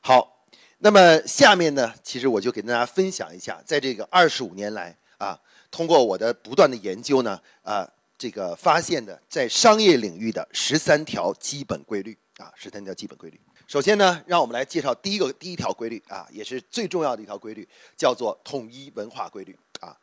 [0.00, 0.46] 好，
[0.78, 5.38] 那么下面呢，其实我就给大家分享一下，在这个二十五年来啊，
[5.70, 13.38] 通过我的不断的研究呢，啊，这个发现的在商业领域的十三条基本规律啊，十三条基本规律。
[13.66, 19.96] 首先呢，让我们来介绍第一个第一条规律啊，也是最重要的一条规律，叫做统一文化规律啊。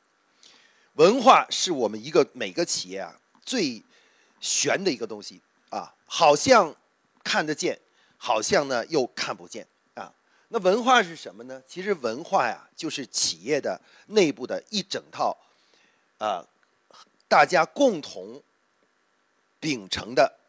[0.93, 3.83] 文化是我们一个每个企业啊最
[4.39, 6.73] 玄的一个东西啊，好像
[7.23, 7.77] 看得见，
[8.15, 9.67] 好像呢又看不见。
[10.49, 11.61] 那文化是什么呢？
[11.67, 15.37] 其实文化呀，就是企业的内部的一整套
[16.17, 16.45] 啊，
[17.27, 18.41] 大家共同
[19.59, 20.39] 秉承的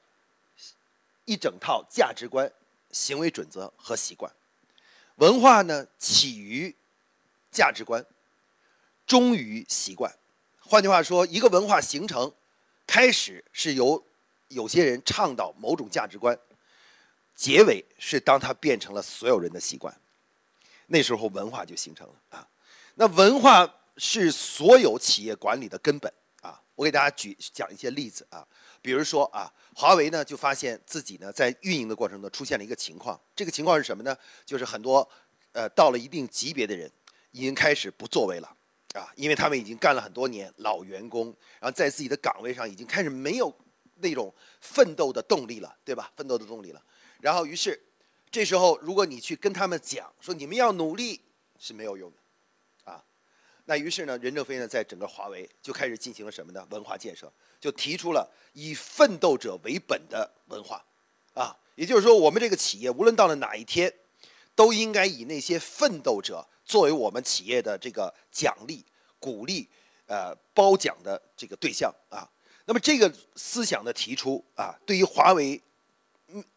[1.25, 2.53] 一整套价值观。
[2.91, 4.33] 行为准则和习惯，
[5.17, 6.75] 文化呢起于
[7.53, 8.03] 价值观，
[9.07, 10.11] 终于习惯。
[10.61, 12.33] 换句话说，一个文化形成，
[12.87, 14.03] 开始是由
[14.49, 16.37] 有些人倡导某种价值观，
[17.39, 19.97] 结尾是当它变成了所有人的习惯，
[20.89, 22.49] 那时候文化就形成了啊。
[22.97, 26.61] 那文化是所有企业管理的根本啊。
[26.75, 28.45] 我给大家举讲一些例子啊。
[28.83, 34.17] 比如说啊，华为呢就发现自己呢在运营的过程中出现了一个情况，这个情况是什么呢？
[34.45, 35.09] 就是很多
[35.53, 36.91] 呃到了一定级别的人
[37.31, 38.57] 已经开始不作为了
[38.95, 41.27] 啊，因为他们已经干了很多年，老员工，
[41.61, 43.57] 然后在自己的岗位上已经开始没有
[44.01, 46.11] 那种奋斗的动力了，对吧？
[46.17, 46.83] 奋斗的动力了。
[47.21, 47.81] 然后于是
[48.31, 51.21] 这时候如果你去跟他们讲说你们要努力
[51.59, 52.17] 是没有用的。
[52.91, 53.05] 啊
[53.65, 56.67] 那于是呢，任正非呢，在整个华为就开始进行了什么呢？
[56.71, 60.83] 文化建设，就提出了以奋斗者为本的文化，
[61.35, 63.93] 啊，也就是说，我们这个企业无论到了哪一天，
[64.55, 68.83] 都应该以那些奋斗者作为我们企业的这个奖励、
[69.19, 69.69] 鼓励、
[70.07, 72.27] 呃褒奖的这个对象啊。
[72.65, 75.61] 那么这个思想的提出啊，对于华为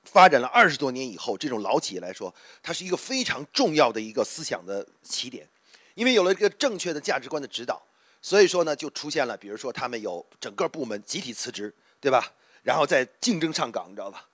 [0.03, 5.47] 发展了二十多年以后这种老企业来说，它是一个非常重要的一个思想的起点。
[5.95, 7.81] 因为有了一个正确的价值观的指导，
[8.21, 12.33] 所以说呢，就出现了，比如说他们有整个部门集体辞职，对吧？
[12.63, 14.27] 然后在竞争上岗，你知道吧？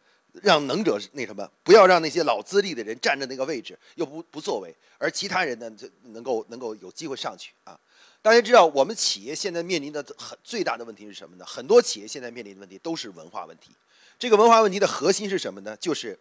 [0.43, 7.79] 让能者那什么，不要让那些老资历的人占着那个位置，又不不作为，而其他人呢，就能够能够有机会上去啊。
[8.21, 11.45] 大家知道，我们企业现在面临的很最大的问题是什么呢？
[11.45, 13.71] 很多企业现在面临的问题都是文化问题。
[14.19, 15.77] 这个文化问题的核心是什么呢？
[15.77, 16.17] 就是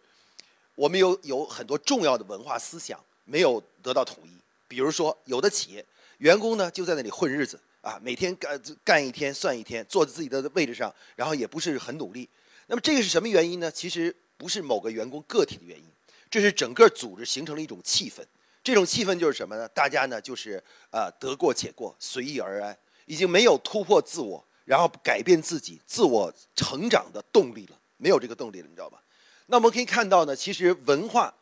[0.75, 4.31] 我们有有很多重要的文化思想没有得到统一。
[4.67, 5.83] 比如说，有的企业
[6.17, 12.29] 员工呢就在那里混日子啊，每天干干一天算一天，坐在自己的位置上，然后也不是很努力。
[12.67, 13.71] 那么这个是什么原因呢？
[13.71, 15.85] 其实不是某个员工个体的原因，
[16.29, 18.21] 这是整个组织形成了一种气氛。
[18.61, 19.67] 这种气氛就是什么呢？
[19.69, 29.03] 大家呢就是呃得过且过，随遇而安，已经没有突破自我，然后改变自己、自我成长的动力了，没有这个动力了，你知道吧？
[29.47, 31.33] 那我们可以看到呢，其实文化。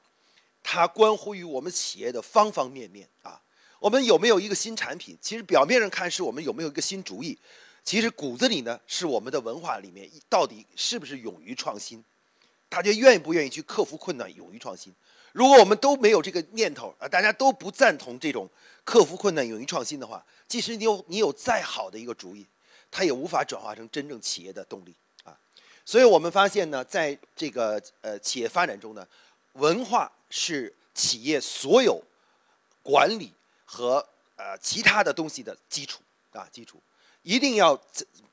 [0.68, 3.40] 它关乎于我们企业的方方面面啊。
[3.80, 5.16] 我们有没有一个新产品？
[5.22, 7.38] 其实表面上看是我们有没有一个新主意，
[7.84, 12.04] 其实骨子里呢是我们的文化里面到底是不是勇于创新？
[12.68, 14.92] 大家愿意不愿意去克服困难、勇于创新？
[15.34, 18.50] 如果我们都没有这个念头啊，大家都不赞同这种
[18.84, 22.44] 克服困难、勇于创新的话，即使你有你有再好的一个主意，
[22.90, 24.96] 它也无法转化成真正企业的动力。
[25.86, 29.08] 所以我们发现呢，在这个呃企业发展中呢，
[29.54, 30.12] 文化。
[30.28, 32.04] 是企业所有
[32.82, 33.32] 管理
[33.64, 36.02] 和呃其他的东西的基础
[36.34, 36.82] 啊，基础
[37.22, 37.80] 一定要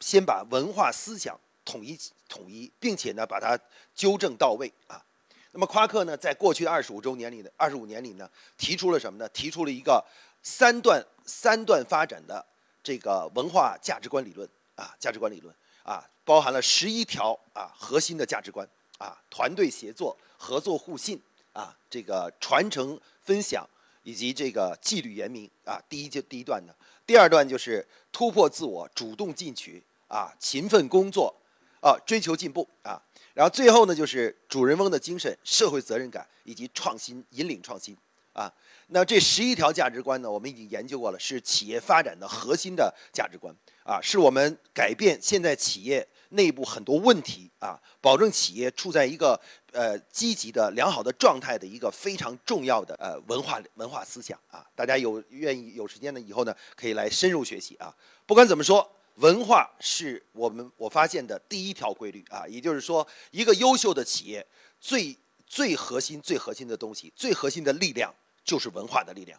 [0.00, 1.96] 先把文化思想统一
[2.28, 3.56] 统一，并且呢把它
[3.94, 5.04] 纠正到位啊。
[5.52, 9.28] 那么夸克呢，在过去的二十五周年里的二十五年里呢，提出了什么呢？
[9.28, 10.04] 提出了一个
[10.42, 12.44] 三段三段发展的
[12.82, 15.54] 这个文化价值观理论啊，价值观理论
[15.84, 18.68] 啊，包含了十一条啊核心的价值观
[18.98, 21.20] 啊，团队协作、合作互信。
[21.54, 23.68] 啊，这个传承分享
[24.04, 26.74] 以及这个纪律严明啊，第一就第一段的，
[27.06, 31.34] 第二段就是突破自我，主动进取啊，勤奋工作
[31.82, 32.98] 啊，追求进步啊，
[33.34, 37.94] 然后最后呢就是主人翁的精神、社会责任感以及创新引领创新
[38.32, 38.50] 啊。
[38.86, 43.54] 那这十一条价值观呢，我们已经研究过了，是企业发展的核心的价值观
[43.84, 46.08] 啊，是我们改变现在企业。
[46.32, 49.40] 内部很多问题啊，保证企业处在一个
[49.72, 57.94] 呃积极的良好的状态的一个非常重要的呃文化文化思想啊，大家有愿意有时间呢以后呢可以来深入学习啊。
[58.26, 64.46] 不管怎么说，文化是我们我发现的第一条规律啊，也就是说，一个优秀的企业
[64.80, 69.38] 最最核心最核心的东西，最核心的力量就是文化的力量。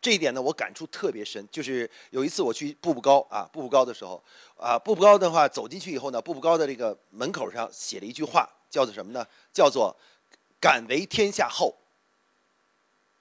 [0.00, 1.46] 这一点呢，我感触特别深。
[1.50, 4.22] 就是有一次我去步步高啊，步步高的时候
[4.56, 9.26] 啊，步步高的话走进去以后呢，步步高的这个门口上写了一句话，叫做什么呢？
[9.52, 9.96] 叫做
[10.60, 11.74] “敢为天下后，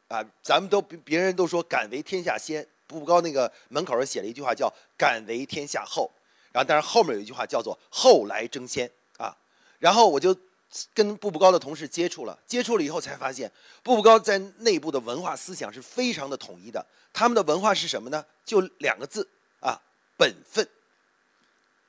[0.07, 6.11] 啊，咱们都别人都说敢为天下先，步步高那个门口上写了一句话叫敢为天下后，
[6.51, 9.35] 然后但是后面有一句话叫做后来争先啊，
[9.79, 10.35] 然后我就
[10.93, 13.51] 跟步步高的同事接触了，接触了以后才发现，
[13.83, 18.25] 步步高在内部的文化思想是非常的统一的，他们的文化是什么呢？
[18.45, 19.27] 就两个字
[19.59, 19.81] 啊，
[20.17, 20.67] 本分。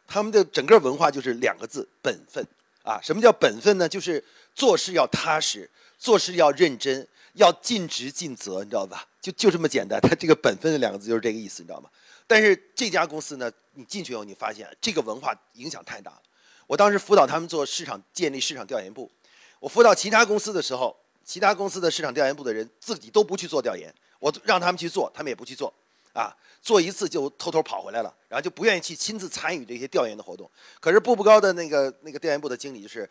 [0.07, 2.47] 他们的整个文化就是两个字，本分
[2.83, 2.99] 啊。
[3.03, 3.87] 什么叫本分呢？
[3.87, 9.07] 就是做事要踏实，做事要认真，要尽职尽责，你知道吧？
[9.21, 10.01] 就就这么简单。
[10.01, 11.91] 他这个本分的两个字就是这个意思，你知道吗？
[12.27, 16.23] 但是这家公司呢，你进去以后，你发现这个文化影响太大了。
[16.69, 19.11] 我当时辅导他们做市场建立市场调研部，
[19.59, 25.73] 我辅导其他公司的时候，其他公司的市场调研部的人自己都不去做调研，我让他们去做，他们也不去做。
[26.13, 30.51] 啊，做一次就偷偷跑回来了，然后就不愿意去亲自参与这些调研的活动。
[30.81, 33.09] 可是步步高的那个那个调研部的经理就是，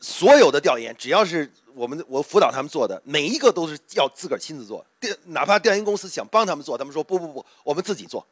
[0.00, 4.84] 所有的调研只要是我们我辅导他们做的，每一个都是要自个儿亲自做。
[5.00, 8.24] 调哪怕调研公司想帮他们做，他们说不不不，我们自己做，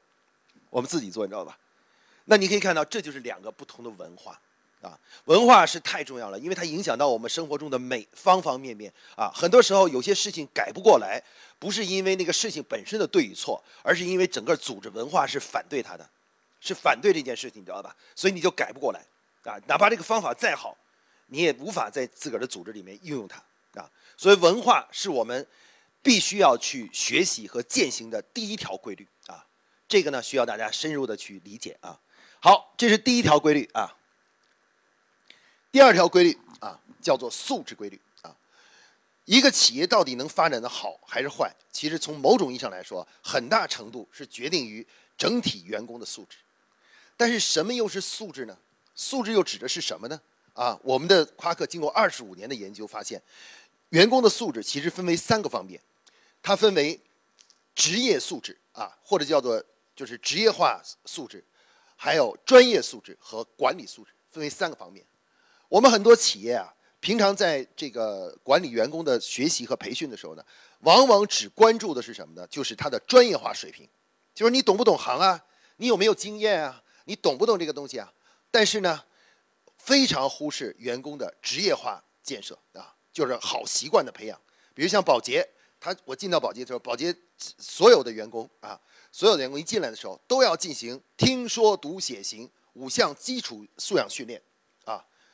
[0.71, 1.59] 我们自己做，你知道吧？
[2.27, 4.39] 那你可以看到，这就是两个不同的文化。
[4.87, 9.33] 啊，文化是太重要了，因为它影响到我们生活中的每方方面面啊。
[9.35, 11.21] 很多时候有些事情改不过来，
[11.59, 16.09] 不是因为那个事情本身的对与错，而是因为整个组织文化是反对它的，
[16.61, 17.97] 是反对这件事情，你知道吧？
[18.15, 19.05] 所以你就改不过来
[19.43, 19.59] 啊。
[19.67, 20.77] 哪怕这个方法再好，
[21.27, 23.43] 你也无法在自个儿的组织里面运用它
[23.81, 23.91] 啊。
[24.17, 25.45] 所以文化是我们
[26.01, 29.45] 必须要去学习和践行的第一条规律啊。
[29.89, 31.99] 这个呢，需要大家深入的去理解啊。
[32.39, 33.97] 好，这是第一条规律啊。
[35.73, 38.35] 第二条规律啊，叫做素质规律啊。
[39.25, 44.87] 一个企业到底能发展的好还是坏，其实从某种意义上来说，很大程度是决定于
[45.19, 46.39] 整体员工的素质。
[47.17, 48.57] 但是什么又是素质呢？
[48.95, 50.21] 素质又指的是什么呢？
[50.55, 53.21] 啊，我们的夸克经过二十五年的研究发现，
[53.91, 55.79] 员工的素质其实分为三个方面，
[56.43, 56.99] 它分为
[57.75, 59.63] 职业素质啊，或者叫做
[59.95, 61.45] 就是职业化素质，
[61.97, 65.05] 还有专业素质和管理素质，分为三个方面。
[65.69, 70.45] 我们很多企业啊，平常在这个管理员工的学习和培训的时候呢，
[70.81, 72.47] 往往只关注的是什么呢？
[72.49, 73.89] 就是他的专业化水平，
[74.35, 75.45] 就是你懂不懂行啊？
[75.79, 76.83] 你有没有经验啊？
[77.05, 78.13] 你懂不懂这个东西啊？
[78.51, 79.03] 但是呢，
[79.79, 84.41] 非常忽视员工的职业化建设啊，就是好习惯的培养。
[84.73, 85.49] 比如像保洁，
[85.81, 88.81] 他我进到保洁的时候，保洁所有的员工啊，
[89.11, 94.41] 所有的员工一进来的时候，都要进行听说读写行五项基础素养训练。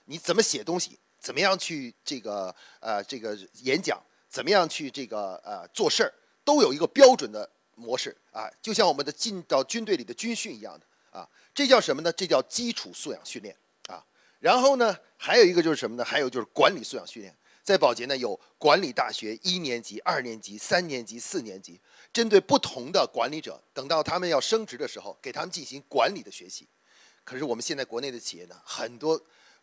[0.05, 0.99] 你怎么写东西？
[1.21, 4.03] 怎么样去这个呃这个演讲？
[4.29, 6.13] 怎么样去这个呃做事儿？
[6.43, 10.85] 都有一个标准的模式啊，就像我们的进到军队里的军训一样的
[11.17, 11.29] 啊。
[11.55, 12.13] 这叫什么呢？
[12.13, 13.57] 这叫基础素养训练
[13.87, 14.05] 啊。
[14.41, 16.05] 然后呢，还有一个就是什么呢？
[16.05, 17.33] 还有就是管理素养训练。
[17.63, 21.81] 在保洁呢，有管理大学一年级、二年级、三年级、四年级，
[22.13, 26.67] 针对不同的管理者，等到他们要升职的时候，给他们进行管理的学习。
[27.23, 29.23] 可是我们现在国内的企业呢，很多。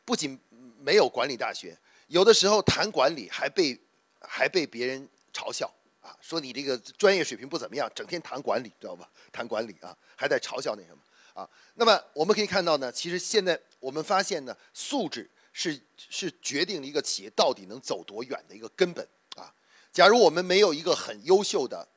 [0.09, 0.35] 不仅
[0.79, 1.77] 没有管理大学，
[2.07, 3.79] 有的时候谈管理还被
[4.19, 5.71] 还被别人嘲笑
[6.01, 9.07] 啊，说你这个专业水平不怎么样，整天谈管理，知道吧？
[9.31, 11.03] 谈管理啊，还在嘲笑那什么
[11.39, 11.47] 啊。
[11.75, 19.53] 那么我们可以看到呢，其实现在我们发现呢，素质是是决定了一个企业到底能走多远的一个根本啊。
[19.93, 21.87] 假如我们没有一个很优秀的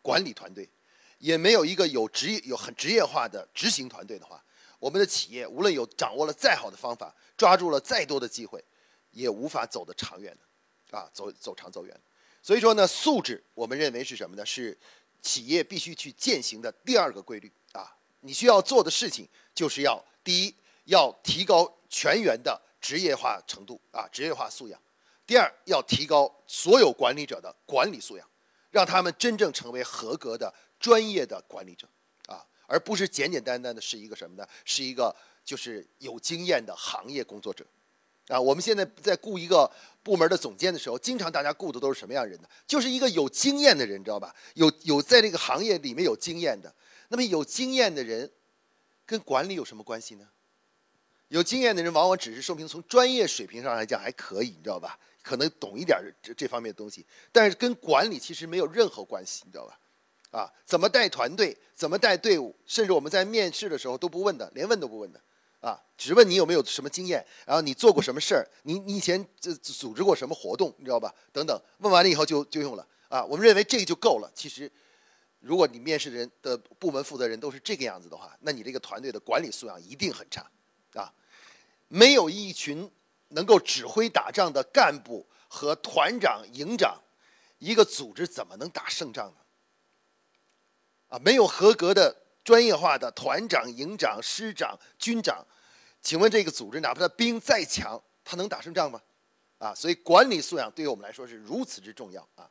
[0.00, 0.70] 管理团队，
[1.18, 4.40] 也没有一个有职业有很职业化的执行团队的话，
[4.78, 8.64] 我们的企业无论有掌握了再好的方法，抓住了再多的机会，
[9.10, 10.36] 也无法走得长远
[10.90, 12.00] 的，啊，走走长走远。
[12.42, 14.46] 所以说呢，素质我们认为是什么呢？
[14.46, 14.78] 是
[15.20, 17.96] 企业必须去践行的第二个规律啊。
[18.20, 20.54] 你需要做的事情就是要第一，
[20.84, 24.78] 要提高全员的职业化程度啊，职业化素养；
[25.26, 28.28] 第二，要提高所有管理者的管理素养，
[28.70, 31.88] 让他们真正成为合格的专业的管理者。
[32.68, 34.46] 而不是简简单单的是一个什么呢？
[34.64, 37.66] 是一个就是有经验的行业工作者，
[38.28, 39.68] 啊，我们现在在雇一个
[40.02, 42.48] 部门的总监的时候，经常大家雇的都是什么样人呢？
[42.66, 44.36] 就是一个有经验的人，你知道吧？
[44.54, 46.72] 有有在这个行业里面有经验的。
[47.08, 48.30] 那么有经验的人，
[49.06, 50.28] 跟管理有什么关系呢？
[51.28, 54.98] 有经验的人往往只是说明从专业水平上来讲还可以，你知道吧？
[55.22, 59.78] 可能懂一点这这方面的东西，但是跟管理其实没有任何关系，你知道吧？
[60.30, 65.20] 啊，怎么带团队，怎么带队伍，甚至我们在面试的时候都不问的，连问都不问的，
[65.60, 71.14] 啊，只问你有没有什么经验，然后你做过什么事儿，你你以前这组织过什么活动，你知道吧？
[71.32, 74.30] 等等，问完了以后就就用了，啊，我们认为这个就够了。
[74.34, 74.70] 其实，
[75.40, 80.46] 如果你面试人的部门负责人都是这个样子的话，那你这个团队的管理素养一定很差，
[80.92, 81.10] 啊，
[81.88, 82.90] 没有一群
[83.28, 87.00] 能够指挥打仗的干部和团长、营长。
[87.60, 89.36] 一个组织怎么能打胜仗呢？
[91.08, 95.46] 啊，没有合格的专业化的团长、营长、师长、军长，
[96.00, 99.00] 请问这个组织哪怕他兵再强，他能打胜仗吗？
[99.58, 102.48] 啊，所以管理素养对于我们来说是如此之重要啊。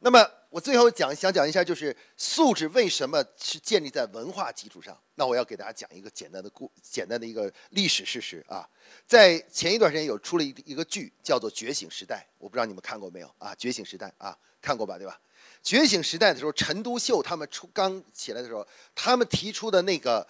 [0.00, 5.00] 那么我最后讲想讲一下，就是素质为什么是建立在文化基础上？
[5.14, 8.68] 那我要给大家讲一个简单的故，简单的一个历史事实啊。
[9.06, 13.52] 在前一段时间有出了一一个剧，叫做《觉醒时代》，我不知道你们看过没有啊？
[13.56, 14.98] 《觉醒时代》啊，看过吧？
[14.98, 15.18] 对吧？
[15.64, 20.24] 《觉醒时代》的时候，陈独秀他们出刚起来的时候，他们提出的那个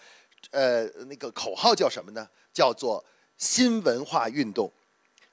[0.52, 2.26] 呃那个口号叫什么呢？
[2.52, 3.04] 叫做
[3.36, 4.70] 新文化运动，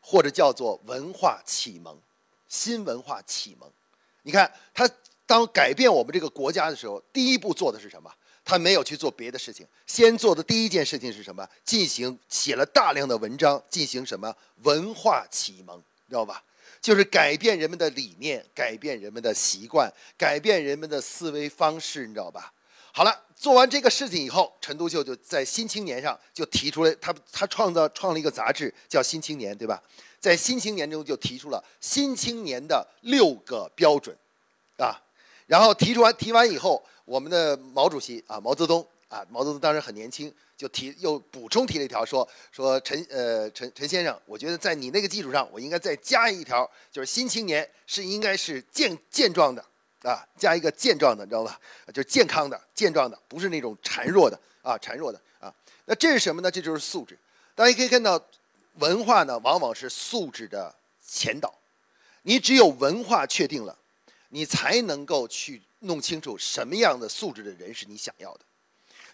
[0.01, 1.95] 或者叫做文化启蒙，
[2.47, 3.71] 新文化启蒙。
[4.23, 4.89] 你看，他
[5.27, 8.11] 当改变我们这个国家的时候，第一步做的是什么？
[8.43, 11.47] 他没有去做别的事情，先做的第一件事情是什么？
[11.63, 15.77] 进行写了大量的文章，进行什么文化启蒙，
[16.09, 16.43] 知道吧？
[16.81, 22.53] 就是改变人们的理念，改变人们的习惯，改变人们的思维方式，你知道吧？
[22.93, 29.81] 好了，做完这个事情以后，陈独秀就在《新青年》上就提出了他他创造创了一个杂志叫《新青年》，对吧？
[30.19, 34.15] 在《新青年》中就提出了《新青年》的六个标准，
[34.77, 35.01] 啊，
[35.47, 49.61] 然后提出完提完以后，我们的毛主席啊，毛泽东啊，毛泽东当时很年轻，就提又补充提了一条，说说陈呃陈陈先生，我觉得在你那个基础上，我应该再加一条，就是《新青年》是应该是健健壮的
[50.03, 51.59] 啊，加一个健壮的，你知道吧？
[51.87, 55.53] 就是健康的、健壮的，不是那种孱弱的啊，孱弱的啊。
[55.85, 56.49] 那这是什么呢？
[56.49, 57.17] 这就是素质。
[57.53, 58.19] 大家可以看到。
[58.75, 60.73] 文化呢，往往是素质的
[61.05, 61.53] 前导。
[62.21, 63.77] 你只有文化确定了，
[64.29, 68.39] 你才能够去弄清楚什么样的素质的人是你想要的。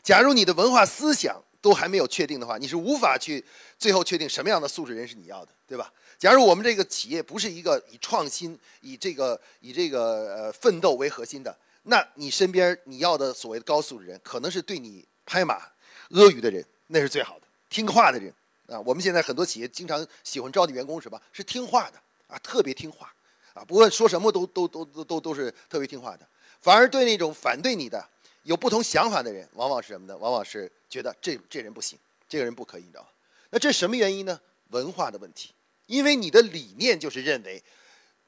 [0.03, 3.43] 假如你的文化思想都还没有确定的话，你是无法去
[3.77, 5.91] 最后确定什么样的素质人是你要的，对吧？
[6.17, 18.33] 假如我们这个企业不是一个以创新、以这个以这个呃奋斗为核心的，那你身边你要的所谓的高素质人，可能是对你拍马、阿谀的人，那是最好的，听话的人。
[18.67, 21.17] 啊，我们现在很多企业经常喜欢招的员工什么？
[21.31, 23.13] 是听话的啊，特别听话，
[23.53, 26.27] 啊，不论说什么都都都都都都是特别听话的。
[26.59, 28.05] 反而对那种反对你的、
[28.47, 30.15] 有不同想法的人，往往是什么呢？
[30.15, 31.99] 往往是觉得这这人不行，
[32.29, 33.09] 这个人不可以，你知道吗？
[33.49, 34.39] 那这什么原因呢？
[34.69, 35.53] 文化的问题。
[35.85, 37.61] 因为你的理念就是认为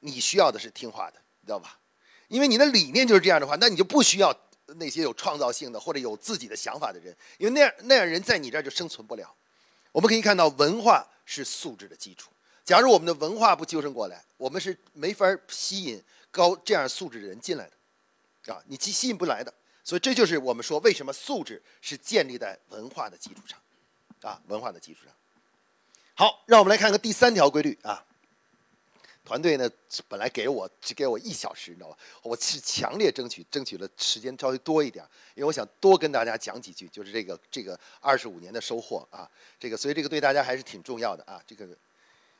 [0.00, 1.78] 你需要的是听话的，你知道吧？
[2.28, 4.34] 因为你的理念就是这样的话，那你就不需要
[4.76, 9.34] 那些有创造性的或者有自己的想法的人，因为那样那样人在你这儿就生存不了。
[9.90, 12.30] 我们可以看到，文化是素质的基础。
[12.62, 17.66] 假如我们的文化不纠正过来，我们是没法吸引高这样素质的人进来
[18.44, 19.52] 的，啊，你吸吸引不来的。
[19.90, 23.58] 所以这就是我们说为什么素质是建立在文化的基础上，
[24.22, 25.12] 啊，文化的基础上。
[26.14, 28.06] 好，让我们来看看第三条规律啊。
[29.24, 29.68] 团队呢，
[30.06, 31.98] 本来给我只给我一小时，你知道吧？
[32.22, 35.04] 我是强烈争取争取了时间稍微多一点，
[35.34, 39.28] 因为我想多跟大家讲几句，就是这个这个二十五年的收获啊，
[39.58, 41.42] 这个所以这个对大家还是挺重要的啊。
[41.44, 41.66] 这个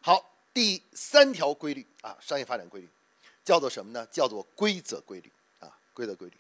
[0.01, 2.89] 好，第三条规律啊，商业发展规律
[3.45, 4.07] 叫做什么呢？
[4.13, 6.35] 叫做规则规律啊，规则规律。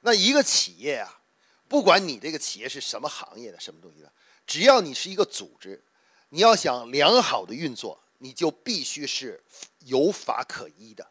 [0.00, 1.20] 那一个企业啊，
[1.68, 4.12] 不管你这个企业是什么行业的、什么东西的，
[4.46, 5.82] 只要你是一个组织，
[6.30, 8.00] 你要想良好的运作。
[8.20, 9.40] 你就必须是
[9.84, 11.08] 有法可依的，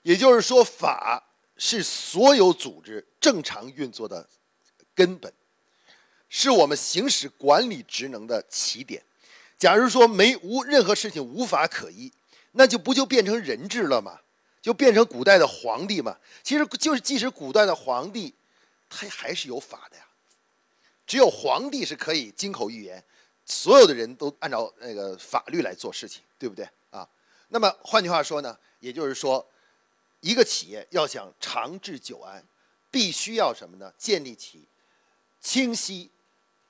[0.00, 1.22] 也就是说，法
[1.58, 4.26] 是所有组织正常运作的
[4.94, 5.30] 根本，
[6.30, 9.02] 是我们行使管理职能的起点。
[9.58, 12.10] 假如说没无任何事情无法可依，
[12.52, 14.20] 那就不就变成人治了吗？
[14.66, 16.18] 就变成古代的皇帝嘛？
[16.42, 18.34] 其实就是，即使古代的皇帝，
[18.88, 20.04] 他还是有法的呀。
[21.06, 23.00] 只有皇帝是可以金口玉言。
[23.44, 27.08] 所有的人都按照那个法律来做事情，对不对啊？
[27.50, 29.48] 那么换句话说呢，也就是说，
[30.18, 32.44] 一个企业要想长治久安，
[32.90, 33.94] 必须要什么呢？
[33.96, 34.66] 建立起
[35.40, 36.10] 清晰、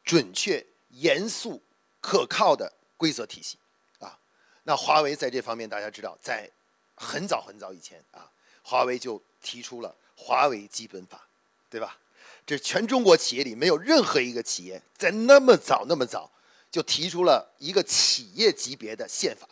[0.04, 1.62] 准确、严肃、
[2.02, 3.56] 可靠的规则体系
[4.00, 4.18] 啊。
[4.64, 6.50] 那华为在这方面，大家知道，在
[6.96, 8.28] 很早很早以前啊，
[8.62, 11.28] 华为就提出了华为基本法，
[11.70, 11.96] 对吧？
[12.44, 16.30] 这全中国企业里没有任何一个企业在那么早那么早。
[16.68, 19.48] 就提出了一个企业级别的宪法，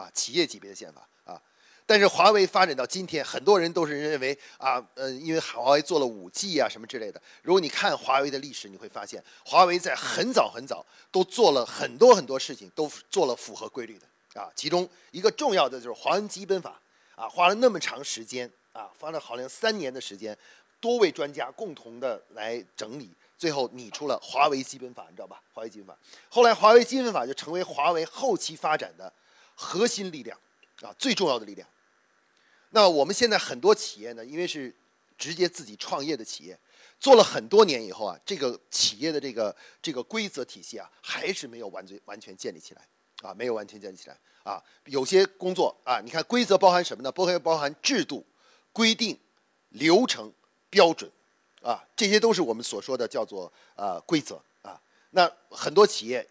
[0.00, 1.42] 啊，企业级别的宪法啊。
[1.84, 7.20] 但是华为发展到今天，很多人都是认为啊，呃，因为华为做了五 G 啊什么之类的。
[7.42, 14.06] 如果你看华为的历史，你会发现华为在很早很早都做了很多很多事情，都做了符合规律的
[14.36, 14.50] 啊。
[14.54, 16.80] 其中一个重要的就是华为基本法
[17.14, 20.36] 啊，花了那么长时间啊，花了好像三年的时间，
[20.80, 23.10] 多位专家共同的来整理。
[23.38, 25.42] 最后拟出了华为基本法，你知道吧？
[25.52, 25.98] 华为基本法，
[26.30, 29.12] 后来华为基本法就成为华为后期发展的
[29.54, 30.38] 核心力量，
[30.80, 31.68] 啊，最重要的力量。
[32.70, 34.74] 那我们现在很多企业呢，因为是
[35.18, 36.58] 直接自己创业的企业，
[36.98, 42.88] 做了很多年以后啊，这个企业的这个这个规则体系啊，还是没有完全完全建立起来
[43.26, 44.62] 啊，没有完全建立起来啊。
[44.84, 47.10] 有些工作啊，你看规则包含什么呢？
[47.10, 48.24] 包含包含制度、
[48.72, 49.18] 规定、
[49.70, 50.32] 流程、
[50.70, 51.10] 标准
[51.62, 54.80] 啊，这些都是我们所说的叫做啊规则啊。
[55.10, 56.24] 那很多企业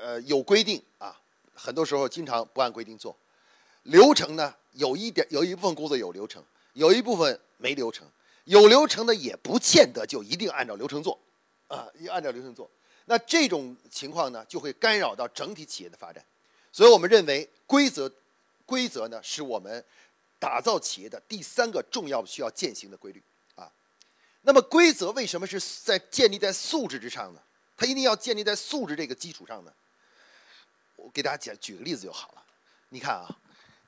[0.00, 1.20] 呃有规定啊，
[1.52, 3.16] 很多时候经常不按规定做。
[3.82, 6.44] 流程呢，有一点有一部分工作有流程，
[6.74, 8.06] 有一部分没流程。
[8.44, 11.16] 有流程的也不见得就一定按照流程做，
[11.68, 12.68] 啊，一按照流程做，
[13.10, 16.24] 那这种情况呢，就会干扰到整体企业的发展。
[16.70, 18.08] 所以我们认为，规则，
[18.64, 19.84] 规则呢，是我们
[20.38, 23.20] 打造企业的第三个重要需要践行的规律
[23.56, 23.68] 啊。
[24.42, 27.42] 那么，规则为什么是在建立在素质之上呢？
[27.76, 29.72] 它一定要建立在素质这个基础上呢？
[30.94, 32.42] 我给大家讲举个例子就好了。
[32.90, 33.28] 你看啊。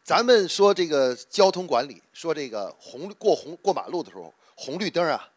[0.02, 5.30] 咱们说这个交通管理，说这个红过红过马路的时候，红绿灯啊，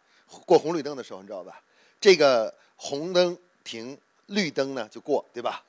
[0.44, 1.62] 过红绿灯的时候，你知道吧？
[2.02, 5.62] 这个红灯停，绿灯呢就过，对吧？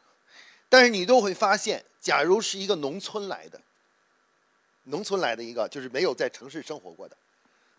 [0.69, 3.61] 但是你都会发现，假如是一个农村来的，
[4.85, 7.17] 农村来的一个就是没有在城市生活过的，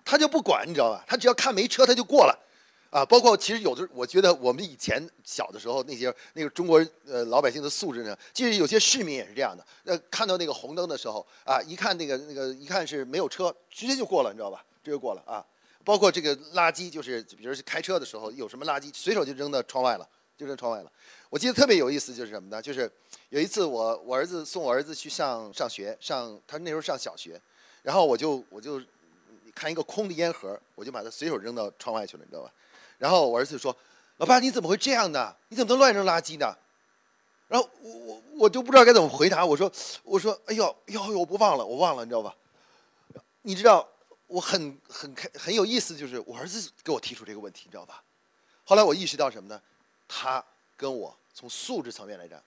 [0.03, 1.05] 他就不管，你知道吧？
[1.07, 2.43] 他只要看没车，他就过了。
[2.89, 9.65] 啊，包括其实有的，我觉得我们以前小的时候那些那个中国呃老百姓的素质呢，其实有些市民也是这样的。
[9.83, 14.63] 呃，看到那个红灯的时候啊，一看那个那个一看是没有车，直接就过了，你知道吧？
[14.81, 15.45] 直接过了啊。
[15.87, 20.05] 包括这个垃圾，就是比如是开车的时候有什么垃圾，随手就扔到窗外了，
[20.37, 20.91] 就扔窗外了。
[21.29, 22.61] 我记得特别有意思，就是什么呢？
[22.61, 22.91] 就是
[23.29, 27.39] 有一次我我儿子送我儿子去上上学，上他那时候上小学，
[27.83, 28.81] 然后我就我就
[29.55, 32.51] 看一个空的烟盒，我就把它随手扔到窗外去了，你知道吧？
[32.97, 33.73] 然后我儿子说
[34.19, 35.33] ：“老爸，你怎么会这样呢？
[35.47, 36.53] 你怎么能乱扔垃圾呢？”
[37.47, 39.45] 然后我我我就不知道该怎么回答。
[39.45, 39.71] 我说
[40.03, 42.35] ：“我说，哎呦，哎呦，我不忘了，我忘了，你知道吧？
[43.43, 43.87] 你知道
[44.27, 48.03] 我很很开很有意思，就是我儿子给我提出这个问题，你知道吧？
[48.63, 49.61] 后来我意识到什么呢？
[50.07, 50.43] 他
[50.75, 52.41] 跟我从素质层面来讲，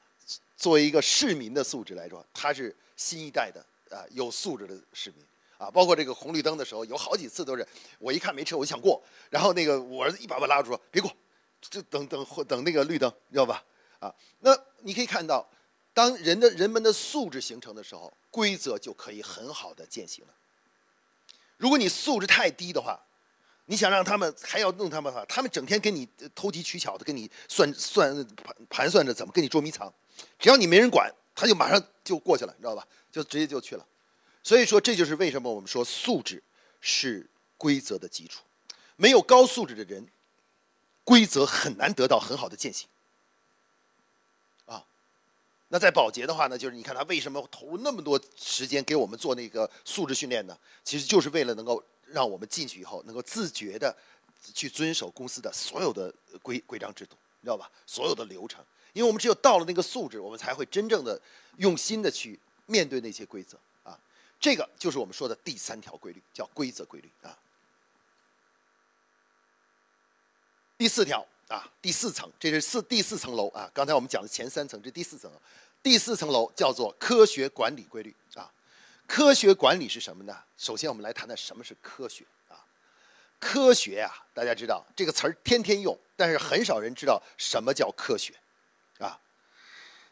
[0.56, 3.64] 作为一个市民的素质来说，他是新一代的
[3.94, 5.24] 啊有素质的市民。”
[5.60, 7.66] 啊，包括这个红绿灯的时候，有好几次都是
[7.98, 11.14] 我一看没车，我就想过，然后那个我儿子一把把拉住说：“别过，
[11.60, 13.62] 就等等等那个绿灯，知道吧？”
[14.00, 15.46] 啊，那你可以看到，
[15.92, 20.32] 当人的人们的素质形成的时候，规则就可以很好的践行了。
[21.60, 22.98] 如果你素质太低的话，
[23.66, 29.92] 你想让他们还要弄他们的话，他们整天跟你投机取巧的跟你算算盘盘算着怎么跟你捉迷藏，
[30.38, 32.82] 只要你没人管，他就马上就过去了，你知道吧？
[33.12, 33.86] 就直接就去了。
[34.42, 36.42] 所以说，这就是为什么我们说素质
[36.80, 38.42] 是规则的基础。
[38.96, 40.08] 没有高素质的人，
[41.04, 42.88] 规则很难得到很好的践行。
[45.72, 50.58] 那在保洁的话呢，就是你看他为什么投入那么多时间给我们做那个素质训练呢？
[50.82, 53.96] 其实就是为了能够让我们进去以后能够自觉的
[54.52, 57.70] 去遵守公司的所有的规规章制度，你知道吧？
[57.86, 61.20] 所有的流程，因为我们只有到了那个素质，我们才会真正的
[61.58, 63.96] 用心的去面对那些规则啊。
[64.40, 67.38] 这个就是我们说的第三条规律，叫规则规律啊。
[70.76, 73.68] 第四条啊，第四层，这是四第四层楼啊。
[73.74, 75.30] 刚才我们讲的前三层，这第四层，
[75.82, 78.48] 第四层楼叫做科学管理规律啊。
[79.06, 80.36] 科学管理是什么呢？
[80.56, 82.54] 首先，我们来谈谈什么是科学啊。
[83.40, 88.32] 科学呀，大家知道这个词儿天天用，但是很少人知道什么叫科学
[88.98, 89.18] 啊。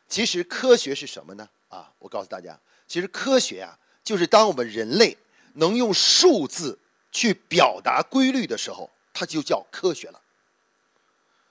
[0.08, 1.48] 其实科学是什么呢？
[1.68, 3.78] 啊，我告诉大家，其实科学啊。
[4.04, 5.14] 就是当我们人类
[5.56, 6.78] 能用数字
[7.12, 10.18] 去表达规律的时候，它就叫科学了。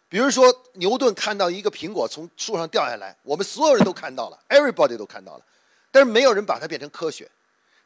[0.10, 5.46] 比如说，牛顿看到一个苹果从树上掉下来，我们所有人都看到了，everybody 都看到了，
[5.91, 7.30] 但是没有人把它变成科学。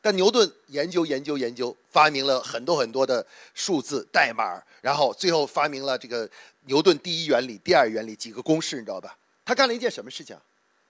[0.02, 6.30] 但牛顿研究研究研究，发明了很多很多的数字代码，然后最后发明了这个
[6.66, 9.18] 牛顿第一原理、第二原理几个公式，你知道吧？
[9.46, 10.38] 他干了一件什么事情？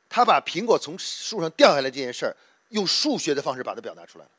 [0.10, 2.36] 他把苹果从树上掉下来这件事儿。
[2.72, 4.32] 用数学的方式把它表达出来了，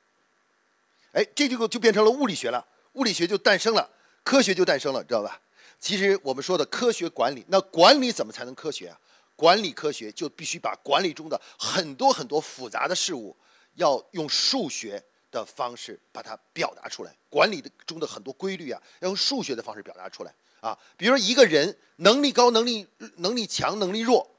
[1.13, 3.87] 哎，这就就变成了物理学了，物理学就诞生了，
[4.25, 5.39] 科学就诞生了，知道吧？
[5.83, 8.97] 其实我们说的科学管理，那管理怎么才能科学啊？
[9.35, 13.37] 管理科学就必须把管理中的很多很多复杂的事物，
[13.75, 17.13] 要用数学的方式把它表达出来。
[17.29, 20.79] 管理的中的很多规律啊，要用数学的方式表达出来啊。
[20.97, 24.31] 比如说一个人能力高、能力能力强、能力弱，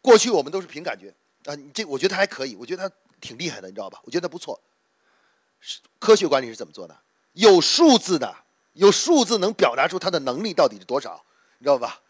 [0.00, 1.14] 过去我们都是凭感觉。
[1.44, 4.00] 啊，你这我觉得他还可以，我觉得他挺厉害的，你知道吧？
[4.04, 4.58] 我觉得他不错。
[5.98, 6.96] 科学管理是怎么做的？
[7.34, 8.34] 有数字的，
[8.76, 11.22] 有数字能表达出他的能力到底是多少，
[11.58, 12.00] 你知道吧？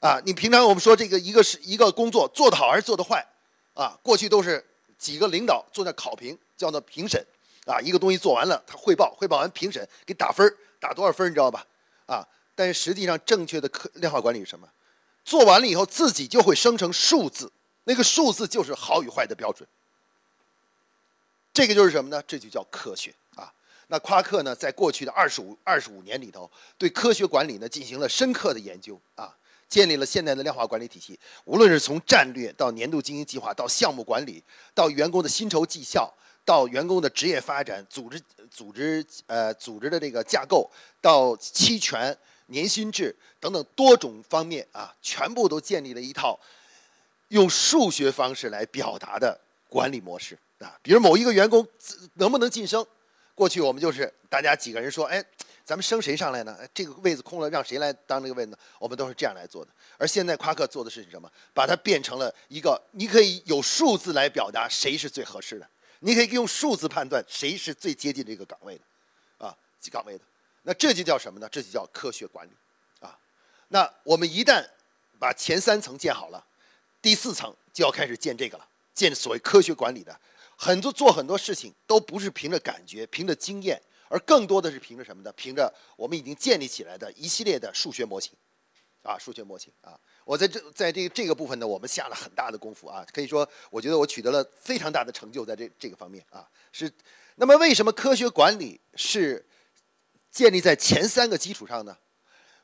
[0.00, 3.26] 啊，你平常我们说这个一个是一个工作做得好还是做得坏，
[3.74, 4.64] 啊，过去都是
[4.98, 7.24] 几个领导坐那考评，叫做评审，
[7.66, 11.66] 啊，一个东西做完了，他汇报，汇报完评审给打分打多少分你知道吧？
[12.06, 14.68] 啊，但是实际上正确的科量化管理是什么？
[15.24, 17.52] 做完了以后自己就会生成数字，
[17.84, 19.68] 那个数字就是好与坏的标准。
[21.52, 22.20] 这个就是什么呢？
[22.26, 23.52] 这就叫科学啊。
[23.92, 29.36] 那夸克呢，在过去的二十五二十五年里头，对科学管理呢进行了深刻的研究啊，
[29.68, 31.20] 建立了现代的量化管理体系。
[31.44, 36.10] 无论是从战略到年度经营计划，到项目管理，到员工的薪酬绩效，
[36.42, 38.18] 到员工的职业发展、组织
[38.50, 40.70] 组织呃组织的这个架构，
[41.02, 46.40] 到期权、年薪制等等多种方面啊，全部都建立了一套
[47.28, 50.38] 用数学方式来表达的管理模式。
[50.60, 51.66] 啊，比如某一个员工
[52.14, 52.86] 能不能晋升？
[53.34, 55.24] 过去我们就是大家几个人说，哎，
[55.64, 56.58] 咱们升谁上来呢？
[56.74, 58.58] 这个位子空了，让谁来当这个位子呢？
[58.78, 59.70] 我们都是这样来做的。
[59.96, 61.30] 而现在夸克做的是什么？
[61.54, 65.66] 把它变成了一个，你可以有数字来表达谁是最合适的，
[66.00, 69.56] 你可以用数字判断谁是最接近这个岗位的，啊，
[69.90, 70.24] 岗位的。
[70.62, 71.48] 那这就叫什么呢？
[71.50, 72.50] 这就叫科学管理，
[73.00, 73.18] 啊。
[73.68, 74.64] 那我们一旦
[75.18, 76.44] 把前三层建好了，
[77.00, 80.14] 第四层就要开始建这个了，建所谓科学管理的。
[80.64, 85.32] 很多做很多事情都不是凭着感觉、凭着经验，而更多的是凭着什么呢？
[85.32, 88.32] 凭着我们已经建立起来的一系列的数学模型，
[89.02, 89.98] 啊，数学模型啊。
[90.24, 93.04] 我在这在这个这个部分呢，我们下了很大的功夫啊。
[93.12, 96.48] 可以说，我觉得我取得了非常大的成就在这这个方面啊。
[96.70, 96.88] 是，
[97.34, 99.44] 那么为什么科学管理是
[100.30, 101.98] 建立在前三个基础上呢？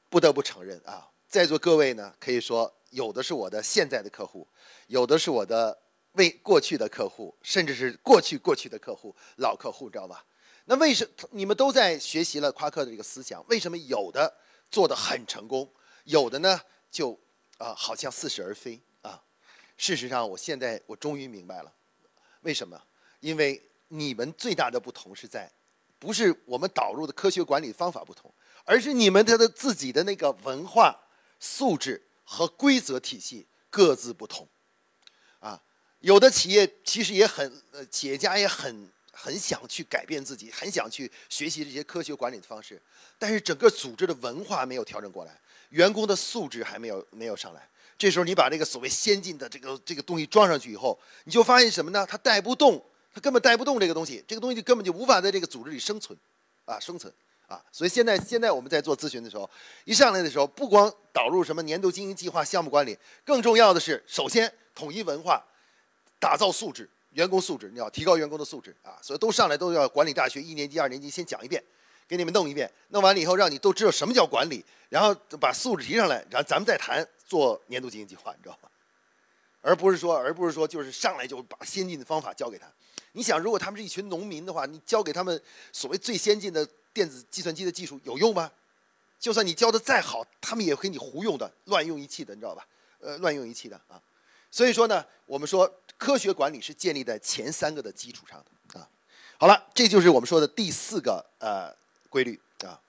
[0.09, 4.47] 不得不承认啊，在座各位呢，可以说有的是我的现在的客户，
[4.87, 5.77] 有的是我的。
[6.19, 10.23] 为过去的客户，甚至是过去过去的客户、老客户，知道吧？
[10.67, 13.43] 那为什你们都在学习了夸克的这个思想？
[13.49, 14.37] 为什么有的
[14.71, 15.67] 做的很成功，
[16.05, 17.19] 有的呢就
[17.57, 19.23] 啊好像似是而非啊？
[19.79, 21.73] 事实上，我现在我终于明白了，
[22.43, 22.79] 为什么？
[23.21, 25.51] 因为你们最大的不同是在，
[25.99, 28.31] 不是我们导入的科学管理方法不同，
[28.65, 30.95] 而是你们他的自己的那个文化
[31.41, 34.47] 素质和规则体系各自不同。
[36.01, 42.81] 有的企业其实也很，呃，企业家也很很想去改变自己，很想去学习这些科学管理的方式，
[43.19, 47.69] 但是整个组织的文化没有调整过来，员工的素质还没有没有上来。
[47.99, 52.07] 这时候你把这个所谓先进的这个这个东西装上去以后，你就发现什么呢？
[52.09, 52.81] 它带不动，
[53.13, 56.17] 它根本带不动这个东西，这个东西就根本就无法在这个组织里生存，
[56.65, 57.13] 啊，生存，
[57.49, 57.61] 啊。
[57.73, 59.51] 所以现在现在我们在做咨询的时候，
[59.85, 65.45] 一上来的时候，不光导入什么年度经营计划、项目管理，更重要的是，首先统一文化。
[66.19, 68.99] 打造素质，员工素质，你要提高员工的素质啊！
[69.01, 71.63] 所以都上来都要管理大学一年级、二年级先讲一遍，
[72.07, 78.69] 给你们弄一遍，弄完了以后让你都知道什么叫管理，然后把素质提上来，然后咱们再谈做年度经营计划，你知道吗？
[79.61, 82.67] 而不是说，而不是说就是上来就把先进的方法教给他。
[83.13, 85.41] 你想，如果他们是一群农民的话，你教给他们
[85.73, 88.51] 所谓最先进的电子计算机的技术有用吗？
[89.19, 92.67] 就算你教的再好，他们也给你胡用的，乱用一气的，你知道吧？
[93.01, 94.01] 呃，乱用一气的啊！
[94.51, 95.73] 所以说呢，我们说。
[95.99, 98.89] 科学管理是建立在前三个的基础上的啊。
[99.37, 101.75] 好了，这就是我们说的第四个呃
[102.09, 102.81] 规律啊。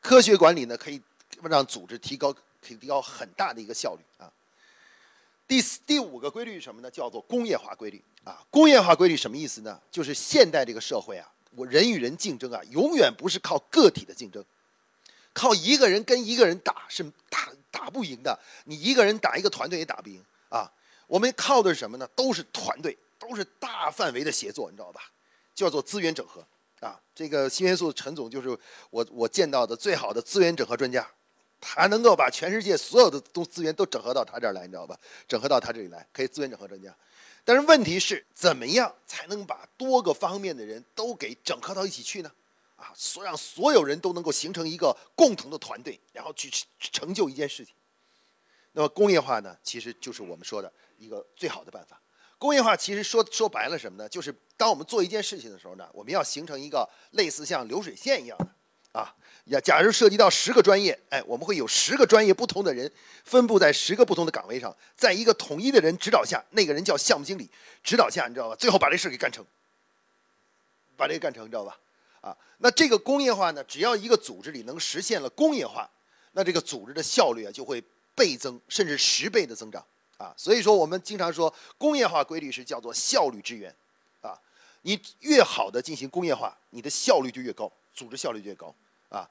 [0.00, 1.00] 科学管理呢，可以
[1.42, 4.32] 让组织提高可以提高很大的一个效率啊。
[5.46, 6.90] 第四第五个规律是什么呢？
[6.90, 8.42] 叫做工业化规律啊。
[8.50, 9.80] 工业化规律什么意思呢？
[9.90, 14.44] 就是现代这个社会啊，我人与人竞争啊，永远不是靠个体的竞争，
[15.32, 18.38] 靠一个人跟一个人打是打打不赢的。
[18.64, 20.70] 你一个人打一个团队也打不赢啊。
[21.08, 22.06] 我们靠的是什么呢？
[22.14, 25.00] 都是团队，都是大范围的协作，你知道吧？
[25.54, 26.46] 叫做资源整合
[26.78, 27.00] 啊。
[27.12, 28.56] 这个新元素陈总就是
[28.90, 31.10] 我我见到的最好的资源整合专家，
[31.60, 34.96] 他能够把全世界所有的都资源都整合到他这儿来，你知道吧？
[35.26, 36.94] 整合到他这里来，可以资源整合专家。
[37.42, 42.30] 但是问题是，怎么样才能把多个方面的人都给整合到一起去呢？
[42.76, 47.74] 啊，所让所有人都能够形成一个共同的团队，然后去成就一件事情。
[48.72, 50.70] 那么工业化呢，其实就是我们说的。
[50.98, 52.00] 一个最好的办法，
[52.38, 54.08] 工业化其实说说白了什么呢？
[54.08, 58.46] 就是当我们做一件事情的时候呢，我们要形成一个类似像流水线一样的，
[59.00, 59.14] 啊，
[59.62, 62.90] 假如涉及到十个专业，哎，我们会有十个专业不同的人
[63.24, 67.48] 分布在十个不同的岗位上，在一个统一的人指导下，那个人叫项目经理
[67.82, 68.56] 指导下，你知道吧？
[68.56, 69.44] 最后把这事给干成，
[70.96, 71.78] 把这个干成，你知道吧？
[72.20, 75.88] 啊，那这个工业化呢，只要一个组织里能实现了工业化，
[76.32, 77.80] 那这个组织的效率啊就会
[78.16, 79.84] 倍增，甚至十倍的增长。
[80.18, 83.74] 啊，所以说我们经常说工业化规律是叫做效率之源，
[84.20, 84.38] 啊，
[84.82, 88.74] 你越好的进行工业化，你的效率就越高，组织效率越高，
[89.08, 89.26] 啊，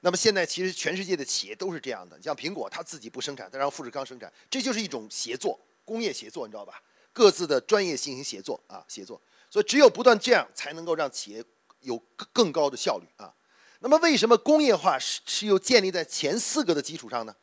[0.00, 6.82] 那么现在其实全世界的企业都是这样的，像苹果它自己不生产，它让富士康生产，这就是一种协作，工业协作，你知道吧？
[7.12, 9.18] 各自的专业进行协作啊，协作。
[9.48, 11.42] 所以只有不断这样，才能够让企业
[11.80, 13.32] 有更更高的效率啊。
[13.78, 17.34] 那么为什么工业化是是又建立在前四个的基础上呢？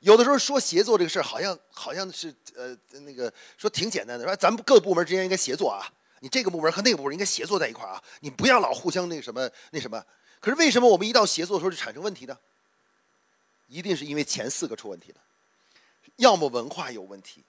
[0.00, 5.86] 有的时候说协作这个事儿，好像好像是呃那个说挺简单的，说咱们各部门之间应该协作啊，
[6.20, 10.04] 你这个部门和那个部门应该协作在一块儿啊，你不要老互相那什么那什么。
[10.40, 12.38] 可是为什么我们一到协作的时候就产生问题呢？
[13.66, 15.18] 一定是因为前四个出问题了，
[16.16, 17.44] 要么文化有问题，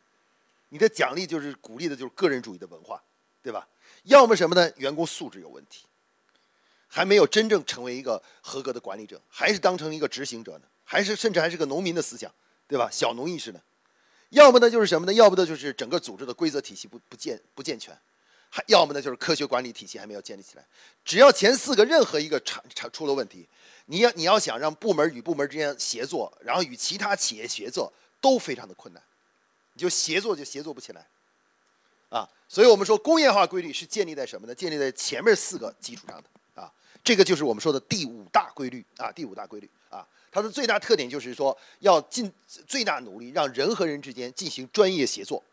[0.70, 3.02] 你的奖励就是鼓励的就是个人主义的文化，
[3.44, 3.68] 对吧？
[4.04, 4.72] 要么什么呢？
[4.78, 5.86] 员工素质有问题，
[6.88, 10.64] 还没有真正成为一个合格的管理者，还是当成一个执行者呢？
[10.92, 12.34] 还是甚至还是个农民的思想，
[12.68, 12.90] 对吧？
[12.92, 13.62] 小农意识呢？
[14.30, 15.14] 要么呢就是什么呢？
[15.14, 17.96] 要不呢就是整个组织的规则体系不不健不健全，
[18.50, 20.66] 还要么呢就是科学管理体系还没有建立起来。
[21.06, 23.48] 只要前四个任何一个产产出了问题，
[23.86, 29.04] 你要你要想让部门与部门之间协作，然后与其他企业协作都非常的困难，
[29.74, 31.06] 你就协作就协作不起来，
[32.10, 32.28] 啊！
[32.48, 34.56] 所以我们说工业化规律是建立在什么呢？
[34.56, 36.74] 建立在前面四个基础上的啊，
[37.04, 40.04] 这个就是我们说的第五大规律啊，第五大规律啊。
[40.32, 42.32] 它的最大特点就是说，要尽
[42.68, 45.44] 最大努力让人和人之间进行专业协作，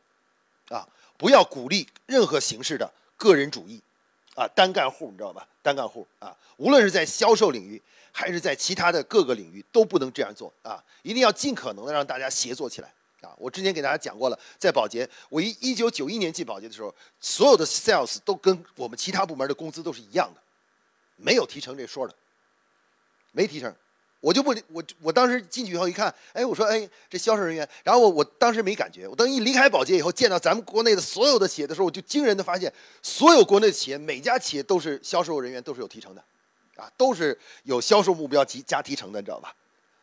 [0.68, 0.86] 啊，
[1.16, 3.80] 不要鼓励任何形式的个人主义，
[4.34, 5.48] 啊，单干户，你知道吧？
[5.62, 7.80] 单干户啊，无论是在销售领域
[8.12, 10.82] 还是在其他的各个领域，都不能这样做啊！
[11.02, 13.34] 一定要尽可能的让大家协作起来啊！
[13.38, 20.40] 我之前给大家讲过了，在保洁，我一一九九一年进保洁的时候，所有的 sales 都跟我们其他部门的工资都是一样的，
[21.16, 22.14] 没有提成这说的，
[23.32, 23.74] 没提成。
[24.26, 36.20] 我就不，我我当时进去以后一看，哎，我说，哎，这销售人员，然后我我当时没感觉，我等一离开保洁以后，见到咱们国内的所有的企业的时候，我就惊人的发现，所有国内企业，每家企业都是销售人员都是有提成的，
[36.74, 39.54] 啊，都是有销售目标及加提成的，你知道吧？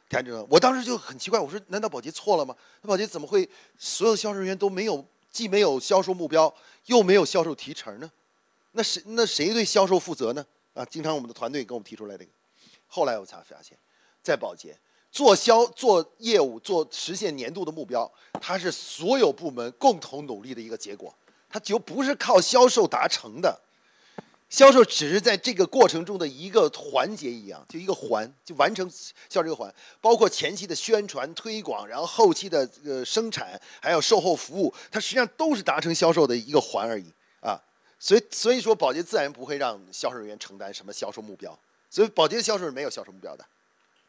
[0.07, 2.55] 看这，我当时就很奇怪，我说，难道保洁错了吗？
[2.81, 6.53] 那保洁怎么会所有销售人员都没有，既没有销售目标，
[6.85, 8.09] 又没有销售提成呢？
[8.71, 10.45] 那谁那谁对销售负责呢？
[10.75, 12.31] 啊，经常我们的团队给我们提出来这个，
[12.87, 13.77] 后来我才发现。
[14.23, 14.75] 在保洁
[15.11, 21.13] 做销做业务做实现年度的目标，它是所有部门共同努力的一个结果，
[21.49, 23.61] 它就不是靠销售达成的，
[24.49, 28.89] 销售只是在这个过程中的一个环节一样，就一个环就完成
[29.29, 37.05] 销售这个环，包括前期的宣传推广，然后后期的这个生产，还有售后服务，它实际上都是达成销售的一个环而已
[37.39, 37.61] 啊。
[37.99, 41.57] 所以所以说，保洁自然不会让销售人员承担什么销售目标，
[41.89, 43.45] 所以保洁的销售是没有销售目标的。